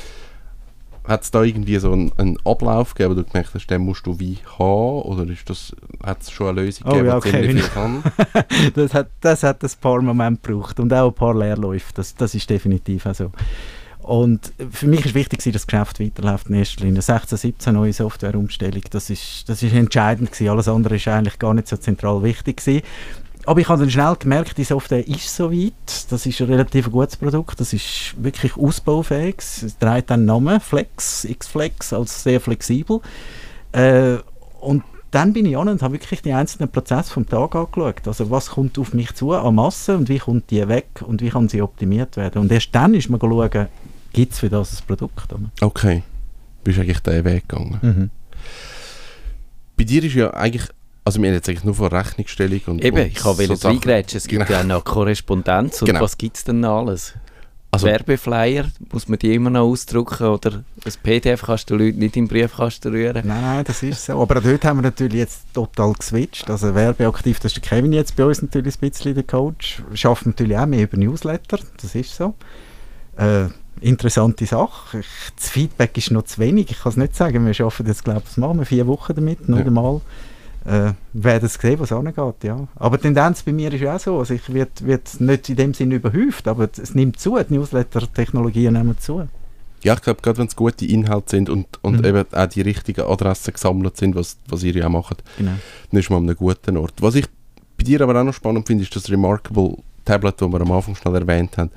hat 1.05 1.23
es 1.23 1.31
da 1.31 1.43
irgendwie 1.43 1.77
so 1.77 1.91
einen, 1.91 2.11
einen, 2.17 2.37
Ablauf 2.45 2.93
gegeben, 2.93 3.11
wo 3.11 3.21
du 3.21 3.27
gemerkt 3.27 3.53
hast, 3.53 3.67
den 3.67 3.81
musst 3.81 4.05
du 4.05 4.19
wie 4.19 4.37
haben? 4.57 5.01
Oder 5.01 5.29
ist 5.29 5.49
das, 5.49 5.75
hat 6.03 6.21
es 6.21 6.31
schon 6.31 6.49
eine 6.49 6.61
Lösung 6.61 6.87
oh, 6.87 6.91
gegeben, 6.91 7.07
ja, 7.07 7.17
okay. 7.17 7.47
die 7.47 7.53
viel 7.53 7.69
kann? 7.69 8.03
das, 8.73 8.93
hat, 8.93 9.09
das 9.21 9.43
hat 9.43 9.63
ein 9.63 9.71
paar 9.81 10.01
Momente 10.01 10.41
gebraucht 10.41 10.79
und 10.79 10.93
auch 10.93 11.09
ein 11.09 11.13
paar 11.13 11.35
Leerläufe. 11.35 11.91
Das, 11.93 12.15
das 12.15 12.33
ist 12.35 12.49
definitiv 12.49 13.05
auch 13.05 13.15
so. 13.15 13.31
Und 14.03 14.51
für 14.71 14.87
mich 14.87 15.05
ist 15.05 15.15
wichtig, 15.15 15.41
dass 15.41 15.53
das 15.53 15.65
Geschäft 15.65 16.01
weiterläuft 16.01 16.49
in 16.49 16.55
erster 16.55 16.83
Linie. 16.83 17.01
16, 17.01 17.37
17 17.37 17.73
neue 17.73 17.93
Softwareumstellung, 17.93 18.81
das 18.91 19.09
ist, 19.09 19.47
das 19.47 19.63
ist 19.63 19.73
entscheidend 19.73 20.31
gewesen. 20.31 20.49
Alles 20.49 20.67
andere 20.67 20.97
ist 20.97 21.07
eigentlich 21.07 21.39
gar 21.39 21.53
nicht 21.53 21.69
so 21.69 21.77
zentral 21.77 22.21
wichtig 22.21 22.57
gewesen. 22.57 22.81
Aber 23.45 23.59
ich 23.59 23.67
habe 23.67 23.81
dann 23.81 23.91
schnell 23.91 24.15
gemerkt, 24.17 24.57
die 24.57 24.63
Software 24.63 25.05
ist 25.07 25.35
so 25.35 25.51
weit. 25.51 25.73
Das 26.09 26.25
ist 26.25 26.39
ein 26.39 26.47
relativ 26.47 26.89
gutes 26.91 27.17
Produkt. 27.17 27.59
Das 27.59 27.73
ist 27.73 28.15
wirklich 28.17 28.55
ausbaufähig. 28.55 29.35
Es 29.39 29.77
trägt 29.77 30.11
einen 30.11 30.25
Namen, 30.25 30.59
Flex, 30.59 31.25
X-Flex, 31.25 31.93
also 31.93 32.05
sehr 32.05 32.39
flexibel. 32.39 33.01
Äh, 33.73 34.17
und 34.61 34.83
dann 35.11 35.33
bin 35.33 35.45
ich 35.45 35.57
an 35.57 35.67
und 35.67 35.81
habe 35.81 35.93
wirklich 35.93 36.21
die 36.21 36.33
einzelnen 36.33 36.69
Prozesse 36.69 37.11
vom 37.11 37.27
Tag 37.27 37.55
angeschaut. 37.55 38.07
Also 38.07 38.31
was 38.31 38.49
kommt 38.49 38.79
auf 38.79 38.93
mich 38.93 39.13
zu 39.13 39.31
an 39.33 39.55
Masse 39.55 39.95
und 39.95 40.09
wie 40.09 40.17
kommt 40.17 40.49
die 40.49 40.67
weg 40.67 40.87
und 41.01 41.21
wie 41.21 41.29
kann 41.29 41.49
sie 41.49 41.61
optimiert 41.61 42.17
werden. 42.17 42.41
Und 42.41 42.51
erst 42.51 42.73
dann 42.73 42.93
ist 42.93 43.09
man 43.09 43.19
schauen, 43.19 43.67
gibt 44.13 44.33
es 44.33 44.39
für 44.39 44.49
das 44.49 44.81
ein 44.81 44.87
Produkt. 44.87 45.27
Okay, 45.61 46.03
bist 46.63 46.79
eigentlich 46.79 46.99
diesen 46.99 47.25
Weg 47.25 47.47
gegangen. 47.47 47.79
Mhm. 47.81 48.09
Bei 49.77 49.83
dir 49.83 50.03
ist 50.03 50.15
ja 50.15 50.33
eigentlich 50.33 50.67
also 51.05 51.21
wir 51.21 51.29
haben 51.29 51.35
jetzt 51.35 51.49
eigentlich 51.49 51.63
nur 51.63 51.75
von 51.75 51.87
Rechnungsstellung 51.87 52.61
und 52.67 52.83
Eben, 52.83 52.97
und 52.97 53.07
ich 53.07 53.23
habe 53.23 53.55
so 53.55 53.67
reingrätschen. 53.67 54.17
Es 54.17 54.27
gibt 54.27 54.45
genau. 54.47 54.59
ja 54.59 54.63
noch 54.63 54.83
Korrespondenz 54.83 55.81
und 55.81 55.87
genau. 55.87 56.01
was 56.01 56.17
gibt 56.17 56.37
es 56.37 56.43
denn 56.43 56.63
alles? 56.63 57.13
Also, 57.73 57.87
Werbeflyer, 57.87 58.65
muss 58.91 59.07
man 59.07 59.17
die 59.17 59.33
immer 59.33 59.49
noch 59.49 59.63
ausdrucken 59.63 60.27
oder 60.27 60.63
das 60.83 60.95
PDF 60.95 61.41
kannst 61.41 61.71
du 61.71 61.75
Leute 61.75 61.97
nicht 61.97 62.15
im 62.15 62.27
Briefkasten 62.27 62.91
rühren? 62.91 63.23
Nein, 63.25 63.41
nein, 63.41 63.63
das 63.65 63.81
ist 63.81 64.05
so. 64.05 64.21
Aber 64.21 64.39
dort 64.41 64.63
haben 64.63 64.77
wir 64.77 64.83
natürlich 64.83 65.17
jetzt 65.17 65.41
total 65.55 65.93
geswitcht. 65.93 66.47
Also 66.51 66.75
werbeaktiv, 66.75 67.39
das 67.39 67.53
ist 67.53 67.63
der 67.63 67.69
Kevin 67.77 67.91
jetzt 67.91 68.15
bei 68.15 68.25
uns 68.25 68.43
natürlich 68.43 68.75
ein 68.75 68.89
bisschen 68.91 69.15
der 69.15 69.23
Coach. 69.23 69.81
Schafft 69.95 70.27
natürlich 70.27 70.55
auch 70.55 70.67
mehr 70.67 70.83
über 70.83 70.97
Newsletter, 70.97 71.57
das 71.81 71.95
ist 71.95 72.15
so. 72.15 72.35
Äh, 73.17 73.45
interessante 73.81 74.45
Sache. 74.45 74.99
Ich, 74.99 75.07
das 75.35 75.49
Feedback 75.49 75.97
ist 75.97 76.11
noch 76.11 76.25
zu 76.25 76.39
wenig, 76.41 76.69
ich 76.69 76.79
kann 76.79 76.91
es 76.91 76.97
nicht 76.97 77.15
sagen. 77.15 77.43
Wir 77.43 77.65
arbeiten 77.65 77.87
jetzt, 77.87 78.03
glaube 78.03 78.21
ich, 78.29 78.37
mal 78.37 78.65
vier 78.65 78.85
Wochen 78.85 79.15
damit, 79.15 79.49
noch 79.49 79.57
ja. 79.57 79.65
einmal 79.65 80.01
äh, 80.65 80.93
werden 81.13 81.49
sehen, 81.49 81.79
was 81.79 81.91
angeht. 81.91 82.43
Ja. 82.43 82.67
Aber 82.75 82.97
die 82.97 83.03
Tendenz 83.03 83.43
bei 83.43 83.51
mir 83.51 83.73
ist 83.73 83.81
ja 83.81 83.95
auch 83.95 83.99
so. 83.99 84.19
Also 84.19 84.33
ich 84.33 84.53
werde 84.53 84.71
werd 84.81 85.19
nicht 85.19 85.49
in 85.49 85.55
dem 85.55 85.73
Sinne 85.73 85.95
überhäuft, 85.95 86.47
aber 86.47 86.69
es 86.71 86.95
nimmt 86.95 87.19
zu. 87.19 87.37
Die 87.37 87.53
Newsletter-Technologien 87.53 88.73
nehmen 88.73 88.97
zu. 88.97 89.27
Ja, 89.83 89.95
ich 89.95 90.01
glaube, 90.01 90.21
gerade 90.21 90.37
wenn 90.37 90.47
es 90.47 90.55
gute 90.55 90.85
Inhalte 90.85 91.31
sind 91.31 91.49
und, 91.49 91.67
und 91.81 91.99
mhm. 91.99 92.05
eben 92.05 92.25
auch 92.31 92.47
die 92.47 92.61
richtigen 92.61 93.01
Adressen 93.01 93.53
gesammelt 93.53 93.97
sind, 93.97 94.15
was, 94.15 94.37
was 94.47 94.63
ihr 94.63 94.73
ja 94.73 94.87
macht, 94.87 95.23
genau. 95.37 95.51
dann 95.91 95.99
ist 95.99 96.09
man 96.09 96.19
an 96.19 96.29
einem 96.29 96.37
guten 96.37 96.77
Ort. 96.77 96.93
Was 97.01 97.15
ich 97.15 97.25
bei 97.77 97.83
dir 97.83 97.99
aber 98.01 98.17
auch 98.17 98.23
noch 98.23 98.33
spannend 98.33 98.65
finde, 98.65 98.83
ist 98.83 98.95
das 98.95 99.09
Remarkable 99.11 99.77
Tablet, 100.05 100.41
das 100.41 100.49
wir 100.49 100.61
am 100.61 100.71
Anfang 100.71 100.95
schnell 100.95 101.15
erwähnt 101.15 101.57
haben. 101.57 101.71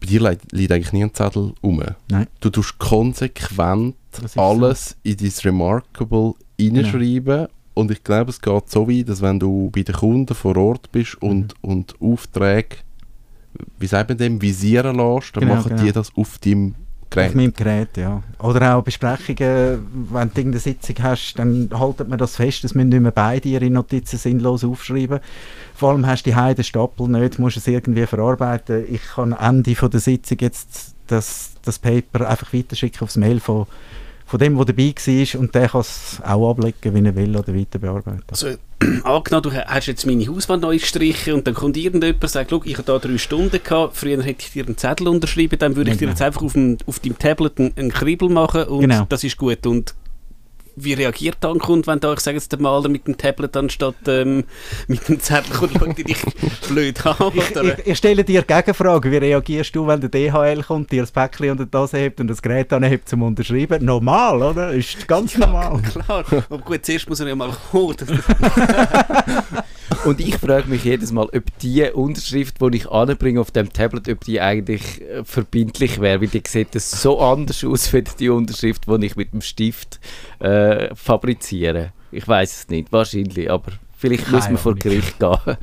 Bei 0.00 0.06
dir 0.06 0.28
liegt, 0.28 0.50
liegt 0.50 0.72
eigentlich 0.72 0.92
nie 0.92 1.04
ein 1.04 1.14
Zettel 1.14 1.52
rum. 1.62 1.82
Nein. 2.08 2.26
Du 2.40 2.50
tust 2.50 2.78
konsequent 2.78 3.94
alles 4.34 4.90
so. 4.90 4.94
in 5.04 5.16
dein 5.16 5.32
Remarkable 5.44 6.34
reinschreiben 6.58 7.24
genau. 7.24 7.48
Und 7.74 7.90
ich 7.90 8.02
glaube, 8.04 8.30
es 8.30 8.40
geht 8.40 8.70
so 8.70 8.88
weit, 8.88 9.08
dass 9.08 9.22
wenn 9.22 9.38
du 9.38 9.70
bei 9.70 9.82
den 9.82 9.94
Kunden 9.94 10.34
vor 10.34 10.56
Ort 10.56 10.90
bist 10.92 11.20
und, 11.22 11.54
mhm. 11.62 11.70
und 11.70 11.94
Aufträge 12.00 12.76
wie 13.78 13.86
sagt 13.86 14.08
man 14.08 14.18
dem, 14.18 14.40
visieren 14.40 14.96
lässt, 14.96 15.36
dann 15.36 15.42
Genau, 15.42 15.56
machen 15.56 15.70
genau. 15.70 15.82
die 15.82 15.92
das 15.92 16.12
auf 16.16 16.38
deinem 16.38 16.74
Auf 16.74 17.10
Gerät. 17.10 17.34
meinem 17.34 17.52
Gerät, 17.52 17.96
ja. 17.96 18.22
Oder 18.38 18.76
auch 18.76 18.82
Besprechungen, 18.82 19.86
wenn 20.12 20.28
du 20.28 20.40
irgendeine 20.40 20.60
Sitzung 20.60 20.96
hast, 21.02 21.34
dann 21.34 21.68
haltet 21.72 22.08
man 22.08 22.18
das 22.18 22.36
fest, 22.36 22.62
dass 22.62 22.74
müssen 22.74 22.90
nicht 22.90 23.00
mehr 23.00 23.10
beide 23.10 23.48
ihre 23.48 23.68
Notizen 23.68 24.18
sinnlos 24.18 24.64
aufschreiben. 24.64 25.18
Vor 25.74 25.90
allem 25.90 26.06
hast 26.06 26.24
du 26.24 26.30
die 26.30 26.36
Heide 26.36 26.62
Stapel 26.62 27.08
nicht, 27.08 27.38
musst 27.38 27.56
es 27.56 27.66
irgendwie 27.66 28.06
verarbeiten. 28.06 28.84
Ich 28.88 29.02
kann 29.14 29.32
am 29.32 29.56
Ende 29.56 29.74
von 29.74 29.90
der 29.90 30.00
Sitzung 30.00 30.38
jetzt 30.40 30.94
das, 31.08 31.54
das 31.64 31.80
Paper 31.80 32.28
einfach 32.28 32.52
weiterschicken 32.52 33.00
aufs 33.02 33.16
Mail 33.16 33.40
von, 33.40 33.66
von 34.30 34.38
dem, 34.38 34.56
der 34.56 34.64
dabei 34.64 34.94
war 34.94 35.40
und 35.40 35.54
der 35.56 35.68
kann 35.68 35.80
es 35.80 36.20
auch 36.24 36.50
ablegen, 36.50 36.94
wie 36.94 37.04
er 37.04 37.16
will 37.16 37.36
oder 37.36 37.52
weiter 37.52 37.80
bearbeiten. 37.80 38.22
Also, 38.30 38.46
angenommen, 39.02 39.42
du 39.42 39.52
hast 39.52 39.86
jetzt 39.86 40.06
meine 40.06 40.24
Hauswand 40.28 40.62
neu 40.62 40.78
gestrichen 40.78 41.34
und 41.34 41.46
dann 41.48 41.54
kommt 41.54 41.76
irgendjemand 41.76 42.22
und 42.22 42.30
sagt, 42.30 42.50
«Schau, 42.50 42.62
ich 42.64 42.74
habe 42.74 42.84
da 42.84 42.98
drei 43.00 43.18
Stunden 43.18 43.58
gehabt, 43.62 43.96
früher 43.96 44.22
hätte 44.22 44.44
ich 44.44 44.52
dir 44.52 44.64
einen 44.64 44.76
Zettel 44.76 45.08
unterschrieben, 45.08 45.58
dann 45.58 45.74
würde 45.74 45.90
ich 45.90 45.96
dir 45.96 46.02
Genau. 46.06 46.10
jetzt 46.12 46.22
einfach 46.22 46.42
auf, 46.42 46.52
dem, 46.52 46.78
auf 46.86 47.00
deinem 47.00 47.18
Tablet 47.18 47.58
einen, 47.58 47.72
einen 47.76 47.90
Kribbel 47.90 48.28
machen 48.28 48.62
und 48.64 48.82
Genau. 48.82 49.04
das 49.08 49.24
ist 49.24 49.36
gut. 49.36 49.66
Und 49.66 49.94
wie 50.84 50.94
reagiert 50.94 51.36
dann 51.40 51.54
der 51.54 51.62
Kunde, 51.62 51.86
wenn 51.86 52.00
da, 52.00 52.12
ich 52.12 52.20
sage 52.20 52.36
jetzt, 52.36 52.52
der 52.52 52.60
Maler 52.60 52.88
mit 52.88 53.06
dem 53.06 53.16
Tablet 53.16 53.56
anstatt 53.56 53.94
ähm, 54.06 54.44
mit 54.88 55.08
dem 55.08 55.20
Zettel 55.20 55.52
kommt, 55.54 55.72
schaut 55.72 55.98
dich 55.98 56.16
blöd 56.68 57.06
an? 57.06 57.16
Ich, 57.34 57.56
Oder? 57.56 57.78
ich, 57.78 57.86
ich 57.86 57.98
stelle 57.98 58.24
dir 58.24 58.42
Gegenfrage, 58.42 59.10
wie 59.10 59.16
reagierst 59.16 59.74
du, 59.74 59.86
wenn 59.86 60.00
der 60.00 60.10
DHL 60.10 60.62
kommt, 60.62 60.92
dir 60.92 61.02
das 61.02 61.12
Päckchen 61.12 61.50
unter 61.50 61.66
die 61.66 61.76
Nase 61.76 61.98
hebt 61.98 62.20
und 62.20 62.28
das 62.28 62.42
Gerät 62.42 62.72
anhebt 62.72 63.08
zum 63.08 63.22
Unterschreiben? 63.22 63.84
Normal, 63.84 64.42
oder? 64.42 64.72
Ist 64.72 65.06
ganz 65.06 65.36
normal. 65.36 65.80
Klar, 65.82 66.24
aber 66.50 66.58
gut, 66.58 66.84
zuerst 66.84 67.08
muss 67.08 67.20
er 67.20 67.28
ja 67.28 67.36
mal 67.36 67.50
kommen. 67.70 67.96
Und 70.04 70.20
ich 70.20 70.36
frage 70.36 70.68
mich 70.68 70.84
jedes 70.84 71.12
Mal, 71.12 71.26
ob 71.26 71.58
die 71.60 71.82
Unterschrift, 71.82 72.60
die 72.60 72.76
ich 72.76 72.90
anbringe 72.90 73.40
auf 73.40 73.50
dem 73.50 73.72
Tablet, 73.72 74.08
ob 74.08 74.24
die 74.24 74.40
eigentlich 74.40 75.02
äh, 75.02 75.24
verbindlich 75.24 76.00
wäre, 76.00 76.20
weil 76.20 76.28
die 76.28 76.42
sieht 76.46 76.74
das 76.74 76.90
so 76.90 77.20
anders 77.20 77.64
aus, 77.64 77.92
wie 77.92 78.02
die 78.02 78.28
Unterschrift, 78.28 78.86
die 78.86 79.06
ich 79.06 79.16
mit 79.16 79.32
dem 79.32 79.40
Stift 79.40 80.00
äh, 80.38 80.94
fabriziere. 80.94 81.92
Ich 82.12 82.26
weiß 82.26 82.62
es 82.62 82.68
nicht, 82.68 82.92
wahrscheinlich, 82.92 83.50
aber 83.50 83.72
vielleicht 83.96 84.24
Keine 84.24 84.36
muss 84.36 84.48
man 84.48 84.56
vor. 84.56 84.74
Gericht 84.74 85.18
gehen. 85.18 85.36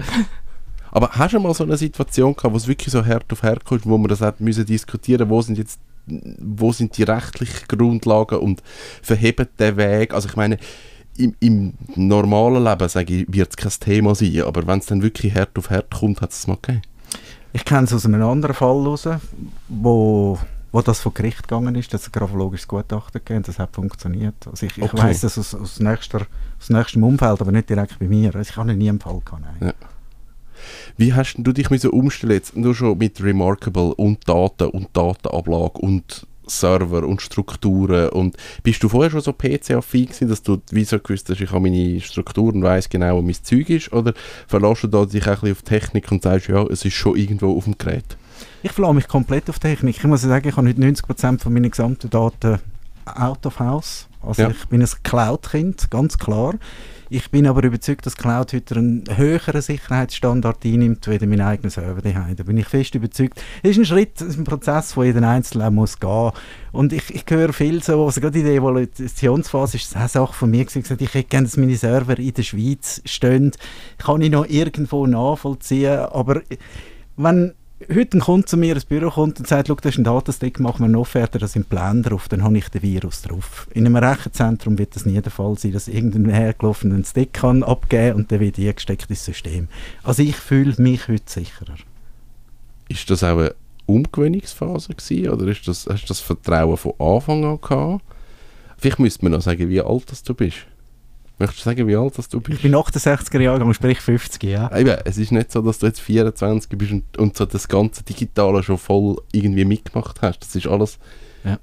Aber 0.89 1.09
hast 1.09 1.33
du 1.33 1.39
mal 1.39 1.53
so 1.53 1.65
eine 1.65 1.75
Situation 1.77 2.33
gehabt, 2.33 2.53
wo 2.53 2.57
es 2.57 2.67
wirklich 2.67 2.91
so 2.91 3.05
hart 3.05 3.31
auf 3.31 3.43
hart 3.43 3.65
kommt, 3.65 3.85
wo 3.85 3.97
man 3.97 4.07
das 4.07 4.21
hat 4.21 4.39
müssen 4.39 4.65
diskutieren, 4.65 5.29
wo 5.29 5.41
sind 5.41 5.57
jetzt 5.57 5.79
wo 6.07 6.71
sind 6.71 6.97
die 6.97 7.03
rechtlichen 7.03 7.67
Grundlagen 7.67 8.39
und 8.39 8.63
verheben 9.01 9.47
den 9.59 9.77
Weg? 9.77 10.13
Also 10.13 10.29
ich 10.29 10.35
meine, 10.35 10.57
im, 11.17 11.35
im 11.39 11.73
normalen 11.95 12.63
Leben, 12.63 12.89
sage 12.89 13.13
ich, 13.13 13.33
wird 13.33 13.49
es 13.49 13.57
kein 13.57 13.71
Thema 13.79 14.15
sein, 14.15 14.41
aber 14.43 14.65
wenn 14.67 14.79
es 14.79 14.85
dann 14.85 15.01
wirklich 15.01 15.33
hart 15.35 15.57
auf 15.57 15.69
hart 15.69 15.91
kommt, 15.91 16.21
hat 16.21 16.31
es 16.31 16.47
mal 16.47 16.57
gegeben. 16.61 16.81
Ich 17.53 17.65
kenne 17.65 17.85
es 17.85 17.93
aus 17.93 18.05
einem 18.05 18.21
anderen 18.23 18.55
Fall 18.55 18.85
raus, 18.85 19.07
wo, 19.67 20.37
wo 20.71 20.81
das 20.81 20.99
vor 20.99 21.13
Gericht 21.13 21.43
gegangen 21.43 21.75
ist, 21.75 21.93
dass 21.93 22.07
ein 22.07 22.11
grafologisches 22.11 22.67
Gutachten 22.67 23.21
gegeben 23.23 23.43
das 23.43 23.57
hat 23.57 23.73
funktioniert. 23.73 24.35
Also 24.45 24.65
ich, 24.65 24.77
ich 24.77 24.83
Okay. 24.83 24.97
weiss 24.97 25.21
das 25.21 25.37
aus, 25.37 25.55
aus, 25.55 25.79
nächster, 25.79 26.27
aus 26.59 26.69
nächstem 26.69 27.03
Umfeld, 27.03 27.41
aber 27.41 27.51
nicht 27.51 27.69
direkt 27.69 27.97
bei 27.99 28.07
mir. 28.07 28.35
Also 28.35 28.49
ich 28.51 28.57
habe 28.57 28.73
nie 28.75 28.89
einen 28.89 28.99
Fall 28.99 29.21
gehabt. 29.25 29.43
Ja. 29.61 29.73
Wie 30.97 31.13
hast 31.13 31.35
du 31.37 31.51
dich 31.53 31.69
müssen 31.69 31.91
umstellen 31.91 32.33
jetzt 32.33 32.55
nur 32.55 32.75
schon 32.75 32.97
mit 32.97 33.21
Remarkable 33.23 33.93
und 33.95 34.27
Daten 34.27 34.69
und 34.69 34.89
Datenablage 34.93 35.79
und 35.79 36.27
Server 36.47 37.07
und 37.07 37.21
Strukturen 37.21 38.09
und 38.09 38.37
bist 38.63 38.83
du 38.83 38.89
vorher 38.89 39.11
schon 39.11 39.21
so 39.21 39.33
PC-affin 39.33 40.05
gewesen, 40.05 40.29
dass 40.29 40.43
du 40.43 40.61
wie 40.71 40.83
so 40.83 40.99
gewusst 40.99 41.29
hast, 41.29 41.41
ich 41.41 41.51
habe 41.51 41.61
meine 41.61 41.99
Strukturen, 42.01 42.63
weiß 42.63 42.89
genau, 42.89 43.17
wo 43.17 43.21
mein 43.21 43.35
Zeug 43.41 43.69
ist 43.69 43.91
oder 43.91 44.13
verlässt 44.47 44.83
du 44.83 44.87
da 44.87 45.05
dich 45.05 45.23
auch 45.23 45.27
ein 45.27 45.33
bisschen 45.33 45.51
auf 45.51 45.61
Technik 45.63 46.11
und 46.11 46.23
sagst, 46.23 46.47
ja, 46.47 46.63
es 46.63 46.85
ist 46.85 46.93
schon 46.93 47.15
irgendwo 47.15 47.55
auf 47.55 47.65
dem 47.65 47.77
Gerät? 47.77 48.17
Ich 48.63 48.71
verlasse 48.71 48.95
mich 48.95 49.07
komplett 49.07 49.49
auf 49.49 49.59
Technik. 49.59 49.97
Ich 49.97 50.03
muss 50.03 50.21
sagen, 50.21 50.47
ich 50.47 50.55
habe 50.55 50.67
heute 50.67 50.81
90% 50.81 51.41
von 51.41 51.53
meinen 51.53 51.71
gesamten 51.71 52.09
Daten 52.09 52.59
out 53.15 53.45
of 53.45 53.59
house. 53.59 54.07
Also 54.21 54.43
Ja. 54.43 54.49
ich 54.49 54.67
bin 54.67 54.81
ein 54.81 54.89
Cloud-Kind, 55.03 55.89
ganz 55.89 56.17
klar. 56.17 56.55
Ich 57.09 57.31
bin 57.31 57.47
aber 57.47 57.63
überzeugt, 57.63 58.05
dass 58.05 58.17
Cloud 58.17 58.51
heute 58.51 58.75
einen 58.75 59.05
höheren 59.15 59.61
Sicherheitsstandard 59.61 60.65
einnimmt, 60.65 61.07
wie 61.07 61.25
mein 61.25 61.39
eigener 61.39 61.69
Server 61.69 62.01
daheim. 62.01 62.35
Da 62.35 62.43
bin 62.43 62.57
ich 62.57 62.67
fest 62.67 62.95
überzeugt. 62.95 63.41
Es 63.63 63.71
ist 63.71 63.77
ein 63.77 63.85
Schritt, 63.85 64.19
es 64.19 64.27
ist 64.27 64.37
ein 64.37 64.43
Prozess, 64.43 64.97
wo 64.97 65.03
jeder 65.03 65.25
Einzelne 65.25 65.71
muss 65.71 65.99
gehen. 65.99 66.31
Und 66.73 66.91
ich, 66.91 67.15
ich 67.15 67.23
höre 67.29 67.53
viel 67.53 67.81
so, 67.81 68.03
also 68.05 68.19
gerade 68.19 68.39
in 68.39 68.45
der 68.45 68.55
Evaluationsphase 68.55 69.77
ist 69.77 69.89
es 69.89 69.95
auch 69.95 70.07
Sache 70.09 70.33
von 70.33 70.49
mir 70.51 70.65
gesagt, 70.65 71.01
ich 71.01 71.13
hätte 71.13 71.29
gerne, 71.29 71.47
dass 71.47 71.55
meine 71.55 71.77
Server 71.77 72.19
in 72.19 72.33
der 72.33 72.43
Schweiz 72.43 73.01
stehen. 73.05 73.51
Kann 73.97 74.21
ich 74.21 74.31
noch 74.31 74.45
irgendwo 74.45 75.07
nachvollziehen, 75.07 75.99
aber 75.99 76.41
wenn 77.15 77.53
heute 77.81 78.17
ein 78.17 78.21
Kunde 78.21 78.45
zu 78.45 78.57
mir 78.57 78.73
ins 78.73 78.85
Büro 78.85 79.09
kommt 79.09 79.39
und 79.39 79.47
sagt, 79.47 79.67
«Schau, 79.67 79.75
das 79.75 79.93
ist 79.93 79.97
ein 79.99 80.03
Datenstick, 80.03 80.59
machen 80.59 80.79
wir 80.79 80.85
eine 80.85 80.99
Offerte, 80.99 81.37
da 81.37 81.47
sind 81.47 81.69
Pläne 81.69 82.01
drauf, 82.01 82.27
dann 82.27 82.43
habe 82.43 82.57
ich 82.57 82.69
den 82.69 82.81
Virus 82.81 83.21
drauf. 83.21 83.67
In 83.73 83.85
einem 83.85 83.95
Rechenzentrum 83.95 84.77
wird 84.77 84.95
das 84.95 85.05
nie 85.05 85.21
der 85.21 85.31
Fall 85.31 85.57
sein, 85.57 85.73
dass 85.73 85.87
irgendein 85.87 86.29
hergelaufenen 86.29 87.03
Stick 87.05 87.33
kann 87.33 87.63
abgeben 87.63 88.17
und 88.17 88.31
dann 88.31 88.39
wird 88.39 88.57
eingesteckt 88.57 89.09
ins 89.09 89.25
System. 89.25 89.67
Also 90.03 90.23
ich 90.23 90.35
fühle 90.35 90.73
mich 90.77 91.07
heute 91.07 91.23
sicherer. 91.27 91.75
Ist 92.89 93.09
das 93.09 93.23
auch 93.23 93.37
eine 93.37 93.55
Umgewöhnungsphase 93.85 94.93
gewesen, 94.93 95.29
oder 95.29 95.47
ist 95.47 95.67
das, 95.67 95.87
hast 95.87 96.03
du 96.03 96.07
das 96.07 96.19
Vertrauen 96.19 96.77
von 96.77 96.93
Anfang 96.99 97.45
an 97.45 97.61
gehabt? 97.61 98.03
Vielleicht 98.77 98.99
müsste 98.99 99.25
man 99.25 99.33
noch 99.33 99.41
sagen, 99.41 99.69
wie 99.69 99.81
alt 99.81 100.11
das 100.11 100.23
du 100.23 100.33
bist. 100.33 100.57
Möchtest 101.39 101.65
du 101.65 101.69
sagen, 101.69 101.87
wie 101.87 101.95
alt 101.95 102.17
das 102.17 102.29
du 102.29 102.37
Ich 102.39 102.43
bist? 102.43 102.61
bin 102.63 102.75
68er 102.75 103.39
Jahrgang, 103.41 103.71
sprich 103.73 103.99
50, 103.99 104.41
ja. 104.43 104.75
Eben, 104.75 104.97
es 105.05 105.17
ist 105.17 105.31
nicht 105.31 105.51
so, 105.51 105.61
dass 105.61 105.77
du 105.79 105.85
jetzt 105.85 105.99
24 106.01 106.69
bist 106.77 106.91
und, 106.91 107.17
und 107.17 107.37
so 107.37 107.45
das 107.45 107.67
ganze 107.67 108.03
Digitale 108.03 108.63
schon 108.63 108.77
voll 108.79 109.17
irgendwie 109.31 109.65
mitgemacht 109.65 110.21
hast. 110.21 110.39
Das 110.39 110.55
ist 110.55 110.67
alles 110.67 110.97
Ja. 111.47 111.59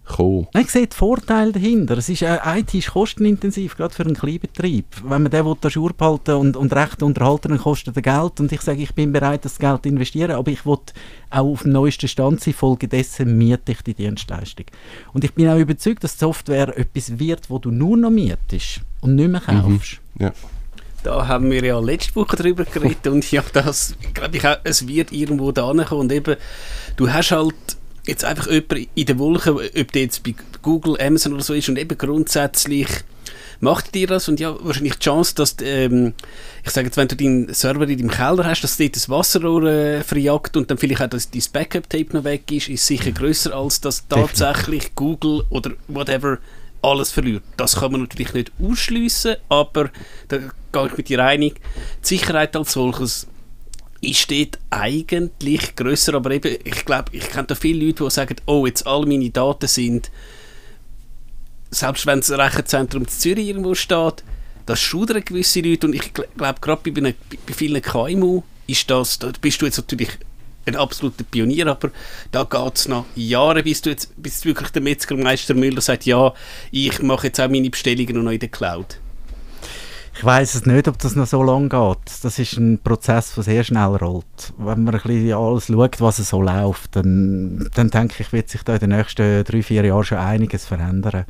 ich 0.58 0.70
sehe 0.70 0.86
die 0.86 0.96
Vorteile 0.96 1.52
dahinter. 1.52 1.98
Es 1.98 2.08
ist, 2.08 2.22
äh, 2.22 2.38
IT 2.56 2.72
ist 2.74 2.92
kostenintensiv, 2.92 3.76
gerade 3.76 3.94
für 3.94 4.04
einen 4.04 4.14
Kleinbetrieb. 4.14 4.86
Wenn 5.04 5.24
man 5.24 5.30
den 5.30 5.70
Schur 5.70 5.92
behalten 5.92 6.36
und, 6.36 6.56
und 6.56 6.72
recht 6.72 7.02
unterhalten, 7.02 7.48
dann 7.48 7.58
kostet 7.58 7.96
er 7.96 8.02
Geld. 8.02 8.40
Und 8.40 8.50
ich 8.50 8.62
sage, 8.62 8.82
ich 8.82 8.94
bin 8.94 9.12
bereit, 9.12 9.44
das 9.44 9.58
Geld 9.58 9.82
zu 9.82 9.90
investieren, 9.90 10.30
aber 10.30 10.50
ich 10.50 10.64
will 10.64 10.78
auch 11.30 11.44
auf 11.44 11.62
dem 11.62 11.72
neuesten 11.72 12.08
Stand 12.08 12.40
sein. 12.40 12.54
Folgedessen 12.54 13.36
miete 13.36 13.72
ich 13.72 13.82
die 13.82 13.94
Dienstleistung. 13.94 14.66
Und 15.12 15.24
ich 15.24 15.34
bin 15.34 15.48
auch 15.48 15.58
überzeugt, 15.58 16.02
dass 16.02 16.14
die 16.14 16.20
Software 16.20 16.76
etwas 16.78 17.18
wird, 17.18 17.50
wo 17.50 17.58
du 17.58 17.70
nur 17.70 17.96
noch 17.96 18.10
mietest 18.10 18.80
und 19.02 19.16
nicht 19.16 19.28
mehr 19.28 19.40
kaufst. 19.40 20.00
Da 21.02 21.28
haben 21.28 21.50
wir 21.50 21.62
ja 21.62 21.78
letzte 21.78 22.16
Woche 22.16 22.36
drüber 22.36 22.64
geredet 22.64 23.06
und 23.08 23.30
ja, 23.30 23.42
das 23.52 23.94
glaube 24.14 24.38
ich 24.38 24.48
auch, 24.48 24.56
es 24.64 24.88
wird 24.88 25.12
irgendwo 25.12 25.52
da 25.52 25.70
kommen 25.84 26.00
und 26.00 26.12
eben, 26.12 26.36
du 26.96 27.12
hast 27.12 27.30
halt 27.30 27.54
jetzt 28.06 28.24
einfach 28.24 28.46
jemanden 28.50 28.86
in 28.94 29.06
der 29.06 29.18
Wolke, 29.18 29.54
ob 29.54 29.92
der 29.92 30.02
jetzt 30.02 30.22
bei 30.22 30.34
Google, 30.62 31.00
Amazon 31.00 31.32
oder 31.32 31.42
so 31.42 31.54
ist 31.54 31.68
und 31.68 31.78
eben 31.78 31.96
grundsätzlich 31.96 32.88
macht 33.60 33.94
dir 33.94 34.06
das 34.06 34.28
und 34.28 34.40
ja, 34.40 34.54
wahrscheinlich 34.60 34.94
die 34.94 35.04
Chance, 35.04 35.34
dass, 35.34 35.56
ähm, 35.62 36.12
ich 36.62 36.70
sage 36.70 36.86
jetzt, 36.86 36.96
wenn 36.96 37.08
du 37.08 37.16
deinen 37.16 37.52
Server 37.54 37.88
in 37.88 37.98
deinem 37.98 38.10
Keller 38.10 38.44
hast, 38.44 38.62
dass 38.62 38.76
dort 38.76 38.96
das 38.96 39.08
Wasserrohr 39.08 39.64
äh, 39.64 40.02
verjagt 40.02 40.56
und 40.56 40.70
dann 40.70 40.78
vielleicht 40.78 41.02
auch 41.02 41.08
dass 41.08 41.30
dein 41.30 41.42
Backup-Tape 41.52 42.16
noch 42.16 42.24
weg 42.24 42.50
ist, 42.52 42.68
ist 42.68 42.86
sicher 42.86 43.12
größer 43.12 43.54
als 43.54 43.80
dass 43.80 44.06
tatsächlich 44.08 44.94
Google 44.94 45.44
oder 45.50 45.72
whatever 45.88 46.38
alles 46.82 47.10
verliert. 47.10 47.42
Das 47.56 47.76
kann 47.76 47.92
man 47.92 48.02
natürlich 48.02 48.34
nicht 48.34 48.52
ausschliessen, 48.62 49.36
aber 49.48 49.90
da 50.28 50.38
gehe 50.38 50.86
ich 50.86 50.96
mit 50.96 51.08
dir 51.08 51.24
einig, 51.24 51.60
die 52.02 52.06
Sicherheit 52.06 52.54
als 52.56 52.72
solches 52.72 53.26
ist 54.10 54.30
dort 54.30 54.58
eigentlich 54.70 55.76
grösser, 55.76 56.14
aber 56.14 56.30
eben, 56.32 56.56
ich 56.64 56.84
glaube, 56.84 57.10
ich 57.12 57.28
kenne 57.28 57.46
da 57.46 57.54
viele 57.54 57.86
Leute, 57.86 58.04
die 58.04 58.10
sagen, 58.10 58.36
oh, 58.46 58.66
jetzt 58.66 58.86
all 58.86 59.06
meine 59.06 59.30
Daten 59.30 59.66
sind, 59.66 60.10
selbst 61.70 62.06
wenn 62.06 62.20
das 62.20 62.30
Rechenzentrum 62.30 63.08
Zürich 63.08 63.48
irgendwo 63.48 63.74
steht, 63.74 64.22
das 64.66 64.80
schudern 64.80 65.24
gewisse 65.24 65.60
Leute 65.60 65.86
und 65.86 65.94
ich 65.94 66.02
gl- 66.02 66.26
glaube, 66.36 66.60
gerade 66.60 66.90
bei, 66.90 67.00
bei, 67.00 67.14
bei 67.46 67.52
vielen 67.52 67.82
KMU 67.82 68.42
ist 68.66 68.88
das, 68.90 69.18
da 69.18 69.30
bist 69.40 69.60
du 69.60 69.66
jetzt 69.66 69.76
natürlich 69.76 70.10
ein 70.66 70.76
absoluter 70.76 71.24
Pionier, 71.24 71.66
aber 71.66 71.90
da 72.32 72.44
geht 72.44 72.76
es 72.76 72.88
noch 72.88 73.04
Jahre, 73.14 73.62
bis 73.62 73.82
du 73.82 73.90
jetzt, 73.90 74.10
bis 74.16 74.44
wirklich 74.46 74.70
der 74.70 74.80
Metzgermeister 74.80 75.52
Müller 75.52 75.82
sagt, 75.82 76.06
ja, 76.06 76.32
ich 76.70 77.02
mache 77.02 77.26
jetzt 77.26 77.40
auch 77.40 77.50
meine 77.50 77.68
Bestellungen 77.68 78.24
noch 78.24 78.30
in 78.30 78.38
der 78.38 78.48
Cloud. 78.48 78.98
Ich 80.16 80.24
weiß 80.24 80.55
es 80.55 80.64
nicht, 80.64 80.87
ob 80.87 80.96
das 80.98 81.16
noch 81.16 81.27
so 81.27 81.42
lange 81.42 81.68
geht. 81.68 82.24
Das 82.24 82.38
ist 82.38 82.57
ein 82.57 82.79
Prozess, 82.79 83.35
der 83.35 83.42
sehr 83.42 83.64
schnell 83.64 83.96
rollt. 83.96 84.53
Wenn 84.59 84.85
man 84.85 84.94
ein 84.94 85.00
bisschen 85.03 85.33
alles 85.33 85.66
schaut, 85.66 86.00
was 86.00 86.16
so 86.18 86.40
läuft, 86.40 86.94
dann, 86.94 87.68
dann 87.74 87.90
denke 87.90 88.14
ich, 88.20 88.33
wird 88.33 88.48
sich 88.48 88.62
da 88.62 88.74
in 88.74 88.81
den 88.81 88.90
nächsten 88.90 89.42
drei, 89.42 89.62
vier 89.62 89.85
Jahren 89.85 90.05
schon 90.05 90.18
einiges 90.18 90.66
verändern. 90.66 91.24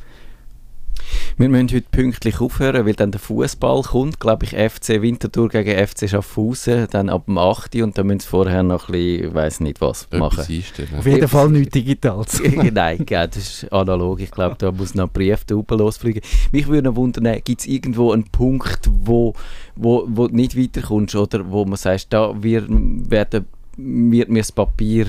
Wir 1.36 1.48
müssen 1.48 1.68
heute 1.70 1.86
pünktlich 1.90 2.40
aufhören, 2.40 2.86
weil 2.86 2.94
dann 2.94 3.10
der 3.10 3.20
Fußball 3.20 3.82
kommt, 3.82 4.20
glaube 4.20 4.44
ich, 4.44 4.50
FC 4.50 5.02
Winterthur 5.02 5.48
gegen 5.48 5.86
FC 5.86 6.08
Schaffhausen, 6.08 6.86
dann 6.90 7.08
ab 7.08 7.26
dem 7.26 7.38
8. 7.38 7.76
und 7.76 7.98
dann 7.98 8.06
müssen 8.06 8.20
sie 8.20 8.28
vorher 8.28 8.62
noch 8.62 8.88
ein 8.88 8.92
bisschen, 8.92 9.28
ich 9.28 9.34
weiss 9.34 9.60
nicht 9.60 9.80
was, 9.80 10.08
machen. 10.12 10.40
Auf 10.40 11.06
jeden 11.06 11.28
Fall 11.28 11.48
nichts 11.50 11.72
Digitales. 11.72 12.42
Nein, 12.72 13.04
gell, 13.04 13.28
das 13.28 13.36
ist 13.36 13.72
analog. 13.72 14.20
Ich 14.20 14.30
glaube, 14.30 14.56
da 14.58 14.70
muss 14.70 14.94
noch 14.94 15.04
ein 15.04 15.12
Brief 15.12 15.44
da 15.44 15.56
oben 15.56 15.78
losfliegen. 15.78 16.22
Mich 16.52 16.66
würde 16.66 16.88
noch 16.88 16.96
wundern, 16.96 17.40
gibt 17.44 17.60
es 17.60 17.66
irgendwo 17.66 18.12
einen 18.12 18.24
Punkt, 18.24 18.88
wo, 18.90 19.34
wo, 19.74 20.04
wo 20.08 20.28
du 20.28 20.34
nicht 20.34 20.56
weiterkommst 20.56 21.14
oder 21.14 21.50
wo 21.50 21.64
man 21.64 21.76
sagt, 21.76 22.12
da 22.12 22.34
wir 22.42 22.64
werden 22.68 23.46
wird 23.76 24.28
mir 24.28 24.40
das 24.40 24.52
Papier 24.52 25.06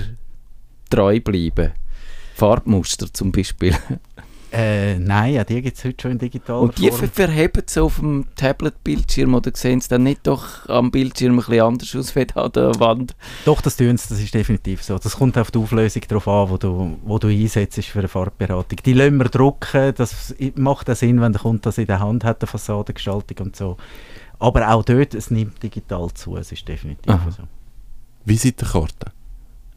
treu 0.90 1.20
bleiben? 1.20 1.74
Farbmuster 2.36 3.12
zum 3.12 3.32
Beispiel. 3.32 3.76
Äh, 4.58 5.00
nein, 5.00 5.34
ja, 5.34 5.44
die 5.44 5.62
gibt 5.62 5.78
es 5.78 5.84
heute 5.84 6.02
schon 6.02 6.12
in 6.12 6.18
digitaler 6.18 6.62
Und 6.62 6.78
die 6.78 6.88
Form. 6.88 7.02
ver 7.02 7.28
verheben 7.28 7.64
sie 7.66 7.82
auf 7.82 7.98
dem 7.98 8.26
Tablet-Bildschirm 8.38 9.34
oder 9.34 9.52
sehen 9.54 9.82
sie 9.82 9.90
dann 9.90 10.04
nicht 10.04 10.26
doch 10.26 10.70
am 10.70 10.92
Bildschirm 10.92 11.34
ein 11.34 11.38
bisschen 11.38 11.62
anders 11.62 11.94
aus 11.94 12.16
wie 12.16 12.26
an 12.36 12.52
der 12.54 12.80
Wand? 12.80 13.16
Doch, 13.44 13.60
das 13.60 13.76
tun 13.76 13.98
sie, 13.98 14.08
das 14.08 14.20
ist 14.22 14.34
definitiv 14.34 14.82
so. 14.82 14.98
Das 14.98 15.18
kommt 15.18 15.38
auf 15.38 15.52
die 15.52 15.60
Auflösung 15.60 16.04
drauf 16.08 16.26
an, 16.30 16.50
wo 16.50 16.58
du, 16.58 16.98
wo 17.04 17.20
du 17.20 17.28
einsetzt 17.28 17.84
für 17.84 18.00
eine 18.00 18.08
Farbberatung. 18.08 18.80
Die 18.86 18.94
lassen 18.94 19.18
wir 19.18 19.26
drucken, 19.26 19.94
das 19.94 20.34
macht 20.56 20.90
auch 20.90 20.96
Sinn, 20.96 21.20
wenn 21.20 21.34
der 21.34 21.42
Kunde 21.42 21.62
das 21.62 21.78
in 21.78 21.88
der 21.88 22.00
Hand 22.00 22.24
hat, 22.24 22.42
eine 22.42 22.48
Fassadengestaltung 22.48 23.48
und 23.48 23.56
so. 23.58 23.76
Aber 24.40 24.70
auch 24.72 24.86
dort, 24.86 25.16
es 25.16 25.32
nimmt 25.32 25.62
digital 25.64 26.14
zu, 26.14 26.38
es 26.38 26.54
ist 26.54 26.66
definitiv 26.66 27.12
Aha. 27.12 27.30
so. 27.30 27.44
Visitenkarten. 28.24 29.12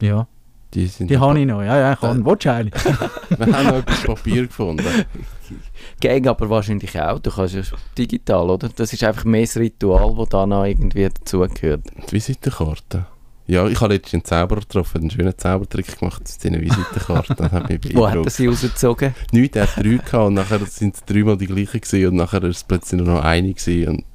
Ja, 0.01 0.25
Die, 0.73 0.85
sind 0.85 1.09
die 1.09 1.17
habe 1.17 1.39
ich 1.39 1.47
noch. 1.47 1.61
Ja, 1.61 1.77
ja, 1.77 1.93
ich 1.93 2.01
habe. 2.01 2.23
Willst 2.23 2.45
du 2.45 2.53
eine? 2.53 2.71
Wir 3.37 3.57
haben 3.57 3.67
noch 3.67 3.77
etwas 3.77 4.03
Papier 4.03 4.45
gefunden. 4.45 4.85
Gang 6.01 6.27
aber 6.27 6.49
wahrscheinlich 6.49 6.99
auch. 6.99 7.19
Du 7.19 7.31
kannst 7.31 7.55
ja 7.55 7.61
digital, 7.97 8.49
oder? 8.49 8.69
Das 8.69 8.93
ist 8.93 9.03
einfach 9.03 9.25
mehr 9.25 9.41
das 9.41 9.57
Ritual, 9.57 10.15
das 10.15 10.29
da 10.29 10.45
noch 10.45 10.65
irgendwie 10.65 11.09
dazugehört. 11.09 11.85
Die 12.07 12.11
Visitenkarte. 12.11 13.07
Ja, 13.47 13.67
ich 13.67 13.81
habe 13.81 13.95
letztens 13.95 14.13
einen 14.13 14.25
Zauberer 14.25 14.59
getroffen, 14.59 15.01
einen 15.01 15.09
schönen 15.09 15.35
Zaubertrick 15.35 15.97
gemacht 15.97 16.19
mit 16.19 16.27
seinen 16.27 16.61
Visitenkarten. 16.61 17.51
Hat 17.51 17.95
Wo 17.95 18.07
hat 18.07 18.23
er 18.23 18.29
sie 18.29 18.45
rausgezogen? 18.45 19.15
Nichts, 19.31 19.57
er 19.57 19.63
hat 19.63 19.77
drei 19.77 19.97
gehabt 19.97 20.13
und 20.13 20.35
nachher 20.35 20.63
sind 20.67 20.93
es 20.93 21.03
dreimal 21.03 21.35
die 21.35 21.47
gleichen 21.47 21.81
gewesen 21.81 22.09
und 22.09 22.15
nachher 22.17 22.43
ist 22.43 22.57
es 22.57 22.63
plötzlich 22.63 23.01
nur 23.01 23.15
noch 23.15 23.23
eine 23.23 23.51
gewesen 23.51 23.87
und 23.87 24.05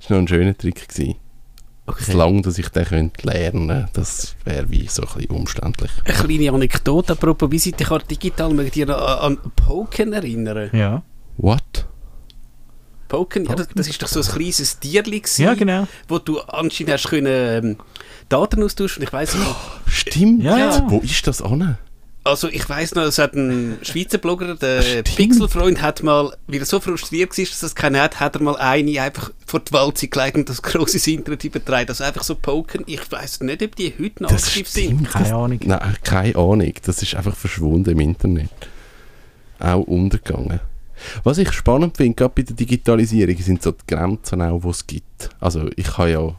es 0.00 0.08
war 0.08 0.16
noch 0.16 0.24
ein 0.24 0.28
schöner 0.28 0.56
Trick 0.56 0.88
gewesen. 0.88 1.16
Okay. 1.88 2.04
Solange, 2.12 2.42
dass 2.42 2.58
ich 2.58 2.68
den 2.68 2.84
könnte 2.84 3.26
lernen 3.26 3.88
das 3.94 4.36
wäre 4.44 4.70
wie 4.70 4.86
so 4.88 5.02
ein 5.02 5.08
bisschen 5.14 5.30
umständlich. 5.30 5.90
Eine 6.04 6.14
kleine 6.14 6.52
Anekdote 6.52 7.14
apropos 7.14 7.50
Visitenkarte 7.50 8.08
digital. 8.08 8.52
Mögt 8.52 8.76
ihr 8.76 8.88
an, 8.90 9.36
an 9.38 9.52
Poken 9.56 10.12
erinnern? 10.12 10.68
Ja. 10.74 11.02
What? 11.38 11.86
Poken, 13.08 13.46
ja, 13.46 13.54
das, 13.54 13.68
das 13.74 13.88
ist 13.88 14.02
doch 14.02 14.08
so 14.08 14.20
ein 14.20 14.26
kleines 14.26 14.78
Tierli 14.80 15.20
gewesen, 15.20 15.42
Ja, 15.42 15.54
genau. 15.54 15.88
wo 16.08 16.18
du 16.18 16.40
anscheinend 16.40 16.92
hast 16.92 17.08
können, 17.08 17.26
ähm, 17.64 17.76
Daten 18.28 18.62
austauschen. 18.62 19.02
Ich 19.02 19.10
weiß 19.12 19.34
nicht. 19.36 19.56
Stimmt! 19.86 20.42
Ja, 20.42 20.58
ja. 20.58 20.90
Wo 20.90 20.98
ist 20.98 21.26
das 21.26 21.40
an? 21.40 21.78
Also 22.24 22.48
ich 22.48 22.68
weiß 22.68 22.94
noch, 22.94 23.04
es 23.04 23.16
hat 23.18 23.34
ein 23.34 23.78
Schweizer 23.82 24.18
Blogger, 24.18 24.54
der. 24.54 25.02
Pixelfreund, 25.02 25.80
hat 25.80 26.02
mal, 26.02 26.36
weil 26.46 26.58
er 26.58 26.66
so 26.66 26.78
frustriert 26.78 27.36
war, 27.36 27.44
dass 27.44 27.62
er 27.62 27.66
es 27.66 27.74
keine 27.74 28.02
hat, 28.02 28.20
hat 28.20 28.36
er 28.36 28.42
mal 28.42 28.56
eine 28.56 29.00
einfach 29.00 29.30
vor 29.46 29.60
die 29.60 29.72
Walze 29.72 30.08
gelegt 30.08 30.36
und 30.36 30.48
das 30.48 30.60
große 30.60 31.10
Internet 31.10 31.44
übertragen. 31.44 31.88
Also 31.88 32.04
einfach 32.04 32.22
so 32.22 32.34
Poken. 32.34 32.84
Ich 32.86 33.10
weiß 33.10 33.40
nicht, 33.40 33.62
ob 33.62 33.76
die 33.76 33.94
heute 33.98 34.22
noch 34.22 34.30
Das 34.30 34.44
aktiv 34.44 34.68
sind. 34.68 34.84
stimmt. 34.84 35.10
Keine 35.10 35.24
das, 35.24 35.32
Ahnung. 35.32 35.60
Nein, 35.64 35.96
keine 36.04 36.36
Ahnung. 36.36 36.72
Das 36.82 37.02
ist 37.02 37.14
einfach 37.14 37.34
verschwunden 37.34 37.90
im 37.90 38.00
Internet. 38.00 38.50
Auch 39.58 39.82
untergegangen. 39.84 40.60
Was 41.24 41.38
ich 41.38 41.52
spannend 41.52 41.96
finde, 41.96 42.14
gerade 42.14 42.32
bei 42.34 42.42
der 42.42 42.56
Digitalisierung, 42.56 43.36
sind 43.38 43.62
so 43.62 43.72
die 43.72 43.86
Grenzen 43.94 44.42
auch, 44.42 44.60
die 44.60 44.68
es 44.68 44.86
gibt. 44.86 45.30
Also 45.40 45.68
ich 45.76 45.96
habe 45.96 46.10
ja, 46.10 46.34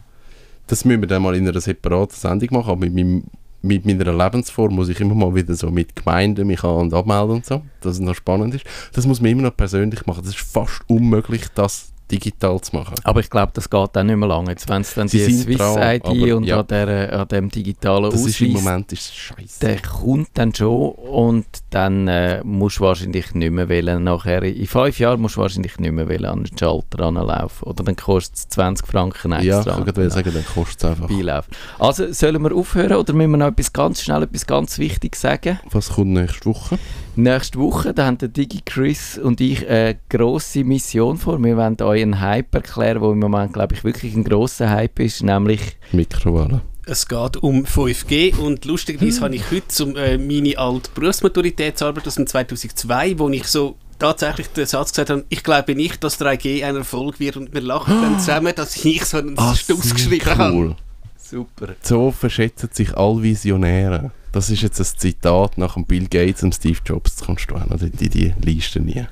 das 0.68 0.86
müssen 0.86 1.02
wir 1.02 1.08
dann 1.08 1.24
mal 1.24 1.36
in 1.36 1.48
einer 1.48 1.60
separaten 1.62 2.15
Sendung 2.15 2.50
machen, 2.52 2.70
aber 2.72 2.82
mit, 2.82 2.94
meinem, 2.94 3.24
mit 3.62 3.86
meiner 3.86 4.13
Lebensform 4.13 4.76
muss 4.76 4.89
ich 4.89 5.00
immer 5.00 5.15
mal 5.15 5.36
wieder 5.36 5.54
so 5.56 5.69
mit 5.69 5.95
Gemeinden 5.95 6.48
mich 6.48 6.63
an- 6.63 6.78
und 6.78 6.93
abmelden 6.93 7.38
und 7.38 7.45
so, 7.45 7.62
dass 7.82 7.93
es 7.93 8.00
noch 8.00 8.15
spannend 8.15 8.56
ist. 8.56 8.65
Das 8.93 9.06
muss 9.06 9.22
man 9.22 9.32
immer 9.32 9.43
noch 9.43 9.58
persönlich 9.58 10.06
machen. 10.06 10.22
Das 10.24 10.36
ist 10.36 10.39
fast 10.39 10.82
unmöglich, 10.88 11.48
das 11.54 11.91
digital 12.12 12.60
zu 12.62 12.76
machen. 12.76 12.95
Aber 13.04 13.19
ich 13.19 13.30
glaube, 13.30 13.52
das 13.54 13.69
geht 13.69 13.89
dann 13.93 14.08
nicht 14.08 14.15
mehr 14.15 14.28
lange. 14.28 14.52
Jetzt, 14.52 14.67
wenn 14.69 14.82
es 14.82 14.93
dann 14.93 15.08
Sie 15.08 15.17
die 15.17 15.26
sind 15.26 15.43
Swiss 15.43 15.58
dran, 15.58 15.95
ID 15.95 16.06
aber 16.06 16.38
und 16.38 16.43
ja. 16.43 16.60
an, 16.60 16.67
der, 16.67 17.19
an 17.19 17.28
dem 17.28 17.50
digitalen 17.50 18.12
Das 18.12 18.26
ist 18.26 18.41
im 18.41 18.56
Ausweis, 18.56 18.63
Moment 18.63 18.93
ist 18.93 19.15
scheiße. 19.15 19.60
der 19.62 19.80
kommt 19.82 20.30
dann 20.34 20.54
schon 20.54 20.91
und 20.91 21.45
dann 21.69 22.08
äh, 22.08 22.41
musst 22.43 22.80
du 22.80 22.82
wahrscheinlich 22.82 23.34
nicht 23.34 23.52
mehr 23.52 23.69
wählen. 23.69 24.04
Nachher, 24.04 24.43
in 24.43 24.67
fünf 24.67 25.00
Jahren 25.00 25.22
musst 25.22 25.36
du 25.36 25.41
wahrscheinlich 25.41 25.78
nicht 25.78 25.91
mehr 25.91 26.08
wählen 26.08 26.26
an 26.26 26.43
den 26.43 26.58
Schalter 26.58 27.06
anlaufen. 27.06 27.67
Oder 27.67 27.84
dann 27.84 27.95
kostet 27.95 28.38
es 28.38 28.50
20 28.50 28.88
Franken 28.88 29.32
extra. 29.32 29.43
Ja, 29.45 29.60
ich 29.60 29.65
kann 29.67 29.86
gerade 29.86 30.10
sagen, 30.10 30.32
dann 30.34 30.45
kostet 30.45 30.84
es 30.84 30.89
einfach. 30.89 31.08
Beilaufen. 31.08 31.54
Also 31.78 32.12
sollen 32.12 32.41
wir 32.41 32.56
aufhören 32.56 32.93
oder 32.98 33.13
müssen 33.13 33.32
wir 33.32 33.38
noch 33.38 33.48
etwas 33.48 33.72
ganz 33.74 34.02
schnell, 34.02 34.24
etwas 34.24 34.45
ganz 34.45 34.78
Wichtiges 34.80 35.22
sagen? 35.22 35.60
Was 35.72 35.89
kommt 35.89 36.12
nächste 36.12 36.45
Woche? 36.45 36.78
Nächste 37.19 37.60
Woche, 37.60 37.93
da 37.93 38.05
haben 38.05 38.17
der 38.17 38.29
Digi 38.29 38.62
Chris 38.65 39.17
und 39.17 39.41
ich 39.41 39.67
eine 39.67 39.99
grosse 40.08 40.63
Mission 40.63 41.17
vor. 41.17 41.43
Wir 41.43 41.58
wollen 41.58 41.75
euch 41.82 42.01
einen 42.01 42.21
Hype 42.21 42.55
erklären, 42.55 43.01
der 43.01 43.12
im 43.12 43.19
Moment, 43.19 43.51
glaube 43.51 43.75
ich, 43.75 43.84
wirklich 43.84 44.15
ein 44.15 44.23
grosser 44.23 44.69
Hype 44.69 45.01
ist, 45.01 45.21
nämlich 45.21 45.60
Mikrowelle. 45.91 46.62
Es 46.86 47.10
geht 47.10 47.36
um 47.43 47.65
5G 47.65 48.38
und 48.38 48.63
lustigerweise 48.63 49.19
habe 49.19 49.36
ich 49.36 49.51
heute 49.51 49.67
zum, 49.67 49.97
äh, 49.97 50.17
meine 50.17 50.58
alte 50.58 50.91
Berufsmaturitätsarbeit 50.95 52.08
aus 52.08 52.15
dem 52.15 52.25
2002, 52.25 53.19
wo 53.19 53.27
ich 53.27 53.43
so 53.47 53.75
tatsächlich 53.99 54.47
den 54.47 54.65
Satz 54.65 54.91
gesagt 54.91 55.10
habe, 55.10 55.25
ich 55.27 55.43
glaube 55.43 55.75
nicht, 55.75 56.01
dass 56.01 56.21
3G 56.21 56.63
ein 56.63 56.77
Erfolg 56.77 57.19
wird 57.19 57.36
und 57.36 57.53
wir 57.53 57.60
lachen 57.60 58.01
dann 58.01 58.17
zusammen, 58.21 58.53
dass 58.55 58.77
ich 58.77 59.03
so 59.03 59.17
einen 59.17 59.38
Stuss 59.55 59.93
geschrieben 59.93 60.25
habe. 60.25 60.43
Ah, 60.43 60.51
cool. 60.51 60.75
super. 61.17 61.75
So 61.82 62.12
verschätzen 62.12 62.69
sich 62.71 62.95
alle 62.95 63.21
Visionäre. 63.21 64.12
Das 64.32 64.50
ist 64.50 64.62
jetzt 64.62 64.80
ein 64.80 64.86
Zitat 64.86 65.58
nach 65.58 65.74
dem 65.74 65.86
Bill 65.86 66.08
Gates 66.08 66.44
und 66.44 66.54
Steve 66.54 66.78
Jobs. 66.86 67.15
Das 67.15 67.26
kommst 67.26 67.50
du 67.50 67.56
auch 67.56 67.65
noch 67.65 67.82
in 67.82 67.92
die 67.92 68.34
Liste 68.42 68.80
nie. 68.80 69.08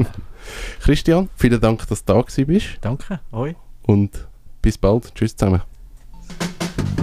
Christian, 0.80 1.28
vielen 1.36 1.60
Dank, 1.60 1.86
dass 1.86 2.04
du 2.04 2.12
da 2.12 2.24
bist. 2.44 2.66
Danke, 2.80 3.20
euch. 3.30 3.54
Und 3.82 4.26
bis 4.60 4.76
bald. 4.78 5.14
Tschüss 5.14 5.36
zusammen. 5.36 5.62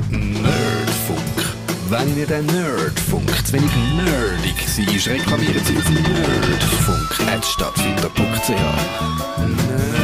Nerdfunk. 0.09 1.19
Wenn 1.89 2.17
ihr 2.17 2.27
den 2.27 2.45
Nerdfunk 2.45 3.29
zu 3.45 3.53
wenig 3.53 3.71
nerdig 3.95 4.67
seid, 4.67 5.07
reklamiert 5.07 5.65
sie 5.65 5.77
auf 5.77 5.89
nerdfunk.stadtfinder.ch. 5.89 8.49
Nerd 8.49 9.98